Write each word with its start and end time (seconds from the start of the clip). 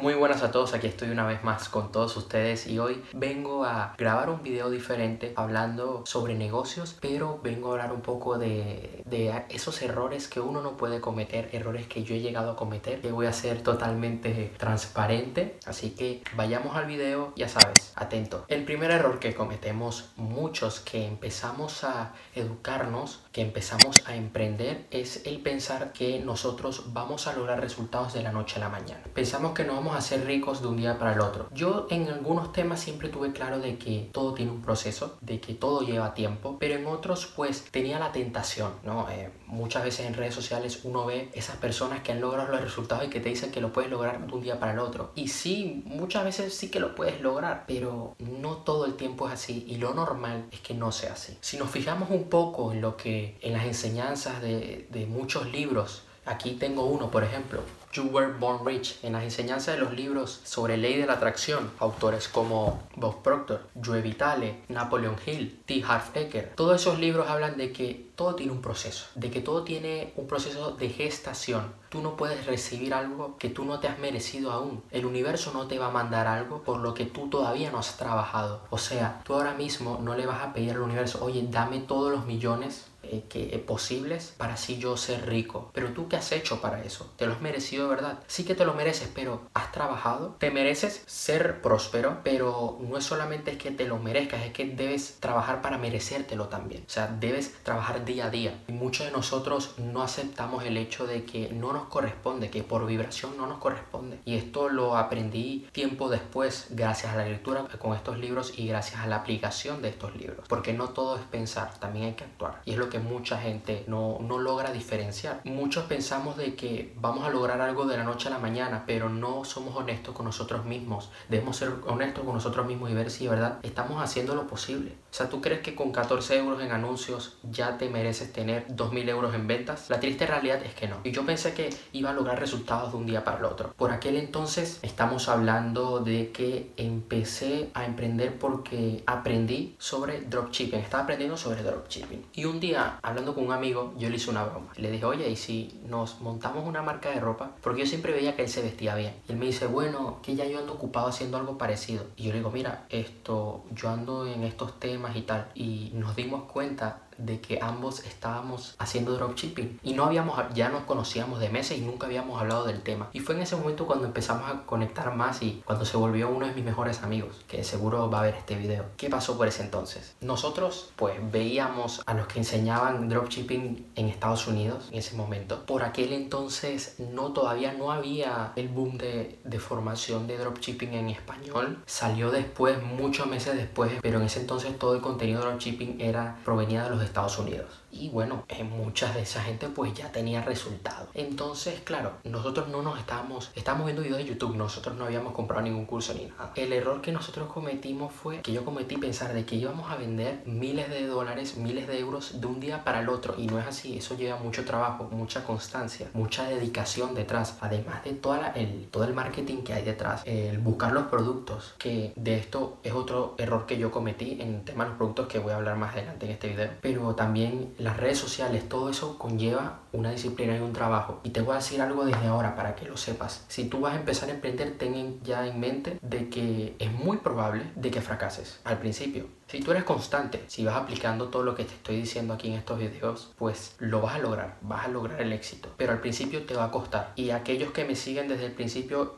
Muy 0.00 0.14
buenas 0.14 0.42
a 0.42 0.50
todos, 0.50 0.72
aquí 0.72 0.86
estoy 0.86 1.10
una 1.10 1.26
vez 1.26 1.44
más 1.44 1.68
con 1.68 1.92
todos 1.92 2.16
ustedes 2.16 2.66
y 2.66 2.78
hoy 2.78 3.04
vengo 3.12 3.66
a 3.66 3.94
grabar 3.98 4.30
un 4.30 4.42
video 4.42 4.70
diferente 4.70 5.34
hablando 5.36 6.04
sobre 6.06 6.34
negocios, 6.34 6.96
pero 7.02 7.38
vengo 7.42 7.68
a 7.68 7.72
hablar 7.72 7.92
un 7.92 8.00
poco 8.00 8.38
de, 8.38 9.02
de 9.04 9.44
esos 9.50 9.82
errores 9.82 10.26
que 10.26 10.40
uno 10.40 10.62
no 10.62 10.78
puede 10.78 11.02
cometer, 11.02 11.50
errores 11.52 11.86
que 11.86 12.02
yo 12.02 12.14
he 12.14 12.20
llegado 12.20 12.52
a 12.52 12.56
cometer, 12.56 13.02
que 13.02 13.12
voy 13.12 13.26
a 13.26 13.32
ser 13.34 13.62
totalmente 13.62 14.54
transparente, 14.56 15.58
así 15.66 15.90
que 15.90 16.22
vayamos 16.34 16.76
al 16.76 16.86
video, 16.86 17.34
ya 17.36 17.50
sabes, 17.50 17.92
atento. 17.94 18.46
El 18.48 18.64
primer 18.64 18.92
error 18.92 19.18
que 19.18 19.34
cometemos 19.34 20.12
muchos 20.16 20.80
que 20.80 21.06
empezamos 21.06 21.84
a 21.84 22.14
educarnos, 22.34 23.20
que 23.32 23.42
empezamos 23.42 23.96
a 24.06 24.14
emprender, 24.14 24.86
es 24.90 25.26
el 25.26 25.40
pensar 25.40 25.92
que 25.92 26.20
nosotros 26.20 26.94
vamos 26.94 27.26
a 27.26 27.34
lograr 27.34 27.60
resultados 27.60 28.14
de 28.14 28.22
la 28.22 28.32
noche 28.32 28.56
a 28.56 28.60
la 28.60 28.70
mañana. 28.70 29.02
Pensamos 29.12 29.52
que 29.52 29.64
no 29.64 29.74
vamos 29.74 29.89
a 29.96 30.00
ser 30.00 30.24
ricos 30.26 30.62
de 30.62 30.68
un 30.68 30.76
día 30.76 30.98
para 30.98 31.14
el 31.14 31.20
otro. 31.20 31.48
Yo 31.52 31.86
en 31.90 32.08
algunos 32.08 32.52
temas 32.52 32.80
siempre 32.80 33.08
tuve 33.08 33.32
claro 33.32 33.58
de 33.58 33.78
que 33.78 34.08
todo 34.12 34.34
tiene 34.34 34.52
un 34.52 34.62
proceso, 34.62 35.16
de 35.20 35.40
que 35.40 35.54
todo 35.54 35.82
lleva 35.82 36.14
tiempo, 36.14 36.56
pero 36.58 36.74
en 36.74 36.86
otros 36.86 37.26
pues 37.34 37.64
tenía 37.70 37.98
la 37.98 38.12
tentación, 38.12 38.72
¿no? 38.84 39.08
Eh, 39.10 39.30
muchas 39.46 39.84
veces 39.84 40.06
en 40.06 40.14
redes 40.14 40.34
sociales 40.34 40.80
uno 40.84 41.04
ve 41.04 41.30
esas 41.34 41.56
personas 41.56 42.02
que 42.02 42.12
han 42.12 42.20
logrado 42.20 42.50
los 42.50 42.60
resultados 42.60 43.04
y 43.06 43.10
que 43.10 43.20
te 43.20 43.28
dicen 43.28 43.50
que 43.50 43.60
lo 43.60 43.72
puedes 43.72 43.90
lograr 43.90 44.26
de 44.26 44.32
un 44.32 44.42
día 44.42 44.58
para 44.58 44.72
el 44.72 44.78
otro. 44.78 45.12
Y 45.14 45.28
sí, 45.28 45.82
muchas 45.84 46.24
veces 46.24 46.54
sí 46.54 46.70
que 46.70 46.80
lo 46.80 46.94
puedes 46.94 47.20
lograr, 47.20 47.64
pero 47.66 48.14
no 48.18 48.56
todo 48.58 48.86
el 48.86 48.94
tiempo 48.94 49.26
es 49.28 49.34
así 49.34 49.64
y 49.68 49.76
lo 49.76 49.94
normal 49.94 50.46
es 50.50 50.60
que 50.60 50.74
no 50.74 50.92
sea 50.92 51.12
así. 51.12 51.36
Si 51.40 51.56
nos 51.56 51.70
fijamos 51.70 52.10
un 52.10 52.24
poco 52.24 52.72
en 52.72 52.80
lo 52.80 52.96
que 52.96 53.38
en 53.42 53.52
las 53.52 53.64
enseñanzas 53.64 54.40
de, 54.40 54.86
de 54.90 55.06
muchos 55.06 55.50
libros, 55.50 56.02
aquí 56.24 56.52
tengo 56.52 56.84
uno 56.84 57.10
por 57.10 57.24
ejemplo, 57.24 57.62
You 57.92 58.04
Were 58.04 58.32
Born 58.38 58.64
Rich, 58.64 59.00
en 59.02 59.14
las 59.14 59.24
enseñanzas 59.24 59.74
de 59.74 59.80
los 59.80 59.92
libros 59.92 60.40
sobre 60.44 60.76
ley 60.76 60.96
de 60.96 61.06
la 61.06 61.14
atracción, 61.14 61.72
autores 61.80 62.28
como 62.28 62.84
Bob 62.94 63.22
Proctor, 63.22 63.66
Joe 63.84 64.00
Vitale, 64.00 64.62
Napoleon 64.68 65.16
Hill, 65.26 65.60
T. 65.66 65.82
Harv 65.84 66.04
Eker, 66.14 66.52
todos 66.54 66.80
esos 66.80 67.00
libros 67.00 67.28
hablan 67.28 67.56
de 67.56 67.72
que 67.72 68.10
todo 68.14 68.36
tiene 68.36 68.52
un 68.52 68.60
proceso, 68.60 69.06
de 69.16 69.30
que 69.30 69.40
todo 69.40 69.64
tiene 69.64 70.12
un 70.14 70.28
proceso 70.28 70.72
de 70.72 70.88
gestación. 70.88 71.72
Tú 71.88 72.00
no 72.00 72.16
puedes 72.16 72.46
recibir 72.46 72.94
algo 72.94 73.36
que 73.38 73.48
tú 73.48 73.64
no 73.64 73.80
te 73.80 73.88
has 73.88 73.98
merecido 73.98 74.52
aún. 74.52 74.84
El 74.92 75.06
universo 75.06 75.52
no 75.52 75.66
te 75.66 75.78
va 75.78 75.86
a 75.86 75.90
mandar 75.90 76.28
algo 76.28 76.62
por 76.62 76.78
lo 76.78 76.94
que 76.94 77.06
tú 77.06 77.28
todavía 77.28 77.72
no 77.72 77.78
has 77.78 77.96
trabajado. 77.96 78.62
O 78.70 78.78
sea, 78.78 79.20
tú 79.24 79.34
ahora 79.34 79.54
mismo 79.54 79.98
no 80.00 80.14
le 80.14 80.26
vas 80.26 80.42
a 80.42 80.52
pedir 80.52 80.72
al 80.72 80.82
universo, 80.82 81.24
oye, 81.24 81.44
dame 81.50 81.80
todos 81.80 82.12
los 82.12 82.26
millones 82.26 82.89
eh, 83.10 83.24
que, 83.28 83.58
posibles 83.58 84.34
para 84.36 84.54
así 84.54 84.78
yo 84.78 84.96
ser 84.96 85.26
rico. 85.26 85.70
Pero 85.74 85.88
tú 85.88 86.08
qué 86.08 86.16
has 86.16 86.32
hecho 86.32 86.60
para 86.60 86.82
eso? 86.82 87.12
¿Te 87.16 87.26
lo 87.26 87.32
has 87.32 87.40
merecido 87.40 87.84
de 87.84 87.94
verdad? 87.94 88.18
Sí 88.26 88.44
que 88.44 88.54
te 88.54 88.64
lo 88.64 88.74
mereces, 88.74 89.10
pero 89.14 89.42
¿has 89.54 89.72
trabajado? 89.72 90.36
Te 90.38 90.50
mereces 90.50 91.02
ser 91.06 91.60
próspero, 91.60 92.20
pero 92.24 92.78
no 92.80 92.96
es 92.96 93.04
solamente 93.04 93.58
que 93.58 93.70
te 93.70 93.86
lo 93.86 93.98
merezcas, 93.98 94.42
es 94.44 94.52
que 94.52 94.64
debes 94.64 95.18
trabajar 95.20 95.60
para 95.62 95.78
merecértelo 95.78 96.48
también. 96.48 96.84
O 96.86 96.90
sea, 96.90 97.08
debes 97.08 97.54
trabajar 97.62 98.04
día 98.04 98.26
a 98.26 98.30
día. 98.30 98.62
Y 98.68 98.72
muchos 98.72 99.06
de 99.06 99.12
nosotros 99.12 99.74
no 99.78 100.02
aceptamos 100.02 100.64
el 100.64 100.76
hecho 100.76 101.06
de 101.06 101.24
que 101.24 101.52
no 101.52 101.72
nos 101.72 101.88
corresponde, 101.88 102.50
que 102.50 102.62
por 102.62 102.86
vibración 102.86 103.36
no 103.36 103.46
nos 103.46 103.58
corresponde. 103.58 104.20
Y 104.24 104.36
esto 104.36 104.68
lo 104.68 104.96
aprendí 104.96 105.68
tiempo 105.72 106.08
después, 106.08 106.68
gracias 106.70 107.12
a 107.12 107.16
la 107.16 107.26
lectura 107.26 107.66
con 107.78 107.94
estos 107.94 108.18
libros 108.18 108.54
y 108.56 108.68
gracias 108.68 109.00
a 109.00 109.06
la 109.06 109.16
aplicación 109.16 109.82
de 109.82 109.88
estos 109.88 110.14
libros. 110.16 110.46
Porque 110.48 110.72
no 110.72 110.90
todo 110.90 111.16
es 111.16 111.22
pensar, 111.22 111.78
también 111.78 112.06
hay 112.06 112.14
que 112.14 112.24
actuar. 112.24 112.60
Y 112.64 112.72
es 112.72 112.78
lo 112.78 112.88
que 112.88 112.99
mucha 113.00 113.38
gente 113.38 113.84
no, 113.86 114.18
no 114.20 114.38
logra 114.38 114.72
diferenciar. 114.72 115.40
Muchos 115.44 115.84
pensamos 115.84 116.36
de 116.36 116.54
que 116.54 116.92
vamos 116.96 117.24
a 117.24 117.30
lograr 117.30 117.60
algo 117.60 117.86
de 117.86 117.96
la 117.96 118.04
noche 118.04 118.28
a 118.28 118.30
la 118.30 118.38
mañana, 118.38 118.84
pero 118.86 119.08
no 119.08 119.44
somos 119.44 119.76
honestos 119.76 120.14
con 120.14 120.26
nosotros 120.26 120.64
mismos. 120.64 121.10
Debemos 121.28 121.56
ser 121.56 121.72
honestos 121.86 122.24
con 122.24 122.34
nosotros 122.34 122.66
mismos 122.66 122.90
y 122.90 122.94
ver 122.94 123.10
si 123.10 123.24
de 123.24 123.30
verdad 123.30 123.58
estamos 123.62 124.02
haciendo 124.02 124.34
lo 124.34 124.46
posible. 124.46 124.92
O 125.10 125.14
sea, 125.14 125.28
¿tú 125.28 125.40
crees 125.40 125.60
que 125.60 125.74
con 125.74 125.92
14 125.92 126.38
euros 126.38 126.62
en 126.62 126.72
anuncios 126.72 127.38
ya 127.42 127.78
te 127.78 127.88
mereces 127.88 128.32
tener 128.32 128.66
2.000 128.68 129.08
euros 129.08 129.34
en 129.34 129.46
ventas? 129.46 129.90
La 129.90 129.98
triste 129.98 130.26
realidad 130.26 130.62
es 130.64 130.74
que 130.74 130.86
no. 130.86 130.96
Y 131.04 131.10
yo 131.10 131.26
pensé 131.26 131.52
que 131.52 131.70
iba 131.92 132.10
a 132.10 132.12
lograr 132.12 132.38
resultados 132.38 132.92
de 132.92 132.98
un 132.98 133.06
día 133.06 133.24
para 133.24 133.38
el 133.38 133.44
otro. 133.44 133.72
Por 133.76 133.90
aquel 133.90 134.16
entonces 134.16 134.78
estamos 134.82 135.28
hablando 135.28 136.00
de 136.00 136.30
que 136.30 136.72
empecé 136.76 137.70
a 137.74 137.84
emprender 137.84 138.38
porque 138.38 139.02
aprendí 139.06 139.74
sobre 139.78 140.20
dropshipping. 140.20 140.80
Estaba 140.80 141.04
aprendiendo 141.04 141.36
sobre 141.36 141.62
dropshipping. 141.62 142.26
Y 142.34 142.44
un 142.44 142.60
día 142.60 142.89
hablando 143.02 143.34
con 143.34 143.46
un 143.46 143.52
amigo, 143.52 143.94
yo 143.96 144.08
le 144.08 144.16
hice 144.16 144.30
una 144.30 144.44
broma. 144.44 144.72
Le 144.76 144.90
dije, 144.90 145.04
oye, 145.04 145.28
¿y 145.28 145.36
si 145.36 145.80
nos 145.86 146.20
montamos 146.20 146.66
una 146.66 146.82
marca 146.82 147.10
de 147.10 147.20
ropa? 147.20 147.52
Porque 147.62 147.80
yo 147.80 147.86
siempre 147.86 148.12
veía 148.12 148.36
que 148.36 148.42
él 148.42 148.48
se 148.48 148.62
vestía 148.62 148.94
bien. 148.94 149.14
Y 149.28 149.32
él 149.32 149.38
me 149.38 149.46
dice, 149.46 149.66
bueno, 149.66 150.18
que 150.22 150.34
ya 150.34 150.46
yo 150.46 150.58
ando 150.58 150.74
ocupado 150.74 151.08
haciendo 151.08 151.36
algo 151.36 151.58
parecido. 151.58 152.04
Y 152.16 152.24
yo 152.24 152.30
le 152.30 152.38
digo, 152.38 152.50
mira, 152.50 152.86
esto, 152.88 153.64
yo 153.70 153.90
ando 153.90 154.26
en 154.26 154.44
estos 154.44 154.78
temas 154.78 155.16
y 155.16 155.22
tal. 155.22 155.48
Y 155.54 155.90
nos 155.94 156.16
dimos 156.16 156.44
cuenta 156.44 157.02
de 157.24 157.40
que 157.40 157.58
ambos 157.60 158.00
estábamos 158.00 158.74
haciendo 158.78 159.14
dropshipping 159.14 159.80
y 159.82 159.94
no 159.94 160.04
habíamos 160.04 160.38
ya 160.54 160.68
nos 160.68 160.84
conocíamos 160.84 161.40
de 161.40 161.48
meses 161.48 161.78
y 161.78 161.82
nunca 161.82 162.06
habíamos 162.06 162.40
hablado 162.40 162.64
del 162.64 162.82
tema. 162.82 163.08
Y 163.12 163.20
fue 163.20 163.34
en 163.34 163.42
ese 163.42 163.56
momento 163.56 163.86
cuando 163.86 164.06
empezamos 164.06 164.50
a 164.50 164.62
conectar 164.66 165.14
más 165.14 165.42
y 165.42 165.62
cuando 165.64 165.84
se 165.84 165.96
volvió 165.96 166.28
uno 166.28 166.46
de 166.46 166.52
mis 166.52 166.64
mejores 166.64 167.02
amigos 167.02 167.44
que 167.46 167.64
seguro 167.64 168.10
va 168.10 168.20
a 168.20 168.22
ver 168.22 168.34
este 168.34 168.56
video. 168.56 168.84
¿qué 168.96 169.08
pasó 169.08 169.36
por 169.36 169.48
ese 169.48 169.62
entonces? 169.62 170.14
nosotros 170.20 170.92
pues 170.96 171.14
veíamos 171.32 172.02
a 172.06 172.14
los 172.14 172.26
que 172.26 172.38
enseñaban 172.38 173.08
dropshipping 173.08 173.92
en 173.94 174.08
Estados 174.08 174.46
Unidos 174.46 174.88
en 174.90 174.98
ese 174.98 175.16
momento. 175.16 175.66
Por 175.66 175.82
aquel 175.82 176.12
entonces 176.12 176.96
no 176.98 177.32
todavía 177.32 177.72
no 177.72 177.90
había 177.90 178.52
el 178.56 178.68
boom 178.68 178.98
de, 178.98 179.38
de 179.44 179.58
formación 179.58 180.26
de 180.26 180.38
dropshipping 180.38 180.94
en 180.94 181.08
español. 181.10 181.82
Salió 181.86 182.30
después 182.30 182.82
muchos 182.82 183.26
meses 183.26 183.56
después 183.56 183.92
pero 184.02 184.18
en 184.18 184.26
ese 184.26 184.40
entonces 184.40 184.78
todo 184.78 184.94
el 184.94 185.00
contenido 185.00 185.40
de 185.40 185.46
dropshipping 185.46 186.00
era 186.00 186.38
provenía 186.44 186.84
de 186.84 186.90
los 186.90 187.00
Estados 187.10 187.38
Unidos 187.38 187.66
y 187.92 188.08
bueno, 188.08 188.44
en 188.48 188.70
muchas 188.70 189.14
de 189.14 189.22
esa 189.22 189.42
gente 189.42 189.68
pues 189.68 189.94
ya 189.94 190.12
tenía 190.12 190.42
resultados. 190.42 191.08
Entonces, 191.14 191.80
claro, 191.80 192.12
nosotros 192.24 192.68
no 192.68 192.82
nos 192.82 192.98
estábamos, 192.98 193.50
estábamos 193.54 193.86
viendo 193.86 194.02
videos 194.02 194.18
de 194.18 194.26
YouTube, 194.26 194.56
nosotros 194.56 194.96
no 194.96 195.04
habíamos 195.04 195.32
comprado 195.32 195.62
ningún 195.62 195.86
curso 195.86 196.14
ni 196.14 196.26
nada. 196.26 196.52
El 196.54 196.72
error 196.72 197.00
que 197.00 197.12
nosotros 197.12 197.52
cometimos 197.52 198.12
fue 198.12 198.40
que 198.40 198.52
yo 198.52 198.64
cometí 198.64 198.96
pensar 198.96 199.32
de 199.32 199.44
que 199.44 199.56
íbamos 199.56 199.90
a 199.90 199.96
vender 199.96 200.42
miles 200.46 200.88
de 200.90 201.06
dólares, 201.06 201.56
miles 201.56 201.86
de 201.86 201.98
euros 201.98 202.40
de 202.40 202.46
un 202.46 202.60
día 202.60 202.84
para 202.84 203.00
el 203.00 203.08
otro 203.08 203.34
y 203.36 203.46
no 203.46 203.58
es 203.58 203.66
así, 203.66 203.98
eso 203.98 204.16
lleva 204.16 204.38
mucho 204.38 204.64
trabajo, 204.64 205.08
mucha 205.10 205.44
constancia, 205.44 206.08
mucha 206.14 206.48
dedicación 206.48 207.14
detrás, 207.14 207.58
además 207.60 208.04
de 208.04 208.12
toda 208.12 208.52
el, 208.54 208.88
todo 208.90 209.04
el 209.04 209.14
marketing 209.14 209.62
que 209.62 209.74
hay 209.74 209.84
detrás, 209.84 210.22
el 210.24 210.58
buscar 210.58 210.92
los 210.92 211.04
productos, 211.04 211.74
que 211.78 212.12
de 212.16 212.36
esto 212.36 212.78
es 212.82 212.92
otro 212.92 213.34
error 213.38 213.66
que 213.66 213.78
yo 213.78 213.90
cometí 213.90 214.38
en 214.40 214.54
el 214.54 214.64
tema 214.64 214.84
de 214.84 214.90
los 214.90 214.98
productos 214.98 215.28
que 215.28 215.38
voy 215.38 215.52
a 215.52 215.56
hablar 215.56 215.76
más 215.76 215.94
adelante 215.94 216.26
en 216.26 216.32
este 216.32 216.48
video, 216.48 216.70
pero 216.80 217.14
también 217.14 217.74
las 217.80 217.96
redes 217.96 218.18
sociales, 218.18 218.68
todo 218.68 218.90
eso 218.90 219.18
conlleva 219.18 219.80
una 219.92 220.10
disciplina 220.10 220.56
y 220.56 220.60
un 220.60 220.72
trabajo. 220.72 221.20
Y 221.24 221.30
te 221.30 221.40
voy 221.40 221.52
a 221.52 221.56
decir 221.56 221.80
algo 221.80 222.04
desde 222.04 222.26
ahora 222.26 222.54
para 222.54 222.74
que 222.74 222.86
lo 222.86 222.96
sepas. 222.96 223.44
Si 223.48 223.68
tú 223.68 223.80
vas 223.80 223.94
a 223.94 223.96
empezar 223.98 224.28
a 224.28 224.32
emprender, 224.32 224.76
ten 224.78 225.20
ya 225.22 225.46
en 225.46 225.58
mente 225.58 225.98
de 226.02 226.28
que 226.28 226.76
es 226.78 226.92
muy 226.92 227.18
probable 227.18 227.64
de 227.74 227.90
que 227.90 228.00
fracases 228.00 228.60
al 228.64 228.78
principio. 228.78 229.26
Si 229.46 229.60
tú 229.60 229.72
eres 229.72 229.84
constante, 229.84 230.44
si 230.46 230.64
vas 230.64 230.76
aplicando 230.76 231.28
todo 231.28 231.42
lo 231.42 231.54
que 231.54 231.64
te 231.64 231.74
estoy 231.74 231.96
diciendo 231.96 232.34
aquí 232.34 232.48
en 232.48 232.54
estos 232.54 232.78
videos, 232.78 233.32
pues 233.36 233.74
lo 233.78 234.00
vas 234.00 234.14
a 234.14 234.18
lograr, 234.18 234.58
vas 234.60 234.84
a 234.84 234.88
lograr 234.88 235.20
el 235.20 235.32
éxito. 235.32 235.70
Pero 235.76 235.92
al 235.92 236.00
principio 236.00 236.44
te 236.44 236.54
va 236.54 236.66
a 236.66 236.70
costar. 236.70 237.12
Y 237.16 237.30
aquellos 237.30 237.72
que 237.72 237.84
me 237.84 237.96
siguen 237.96 238.28
desde 238.28 238.46
el 238.46 238.52
principio 238.52 239.16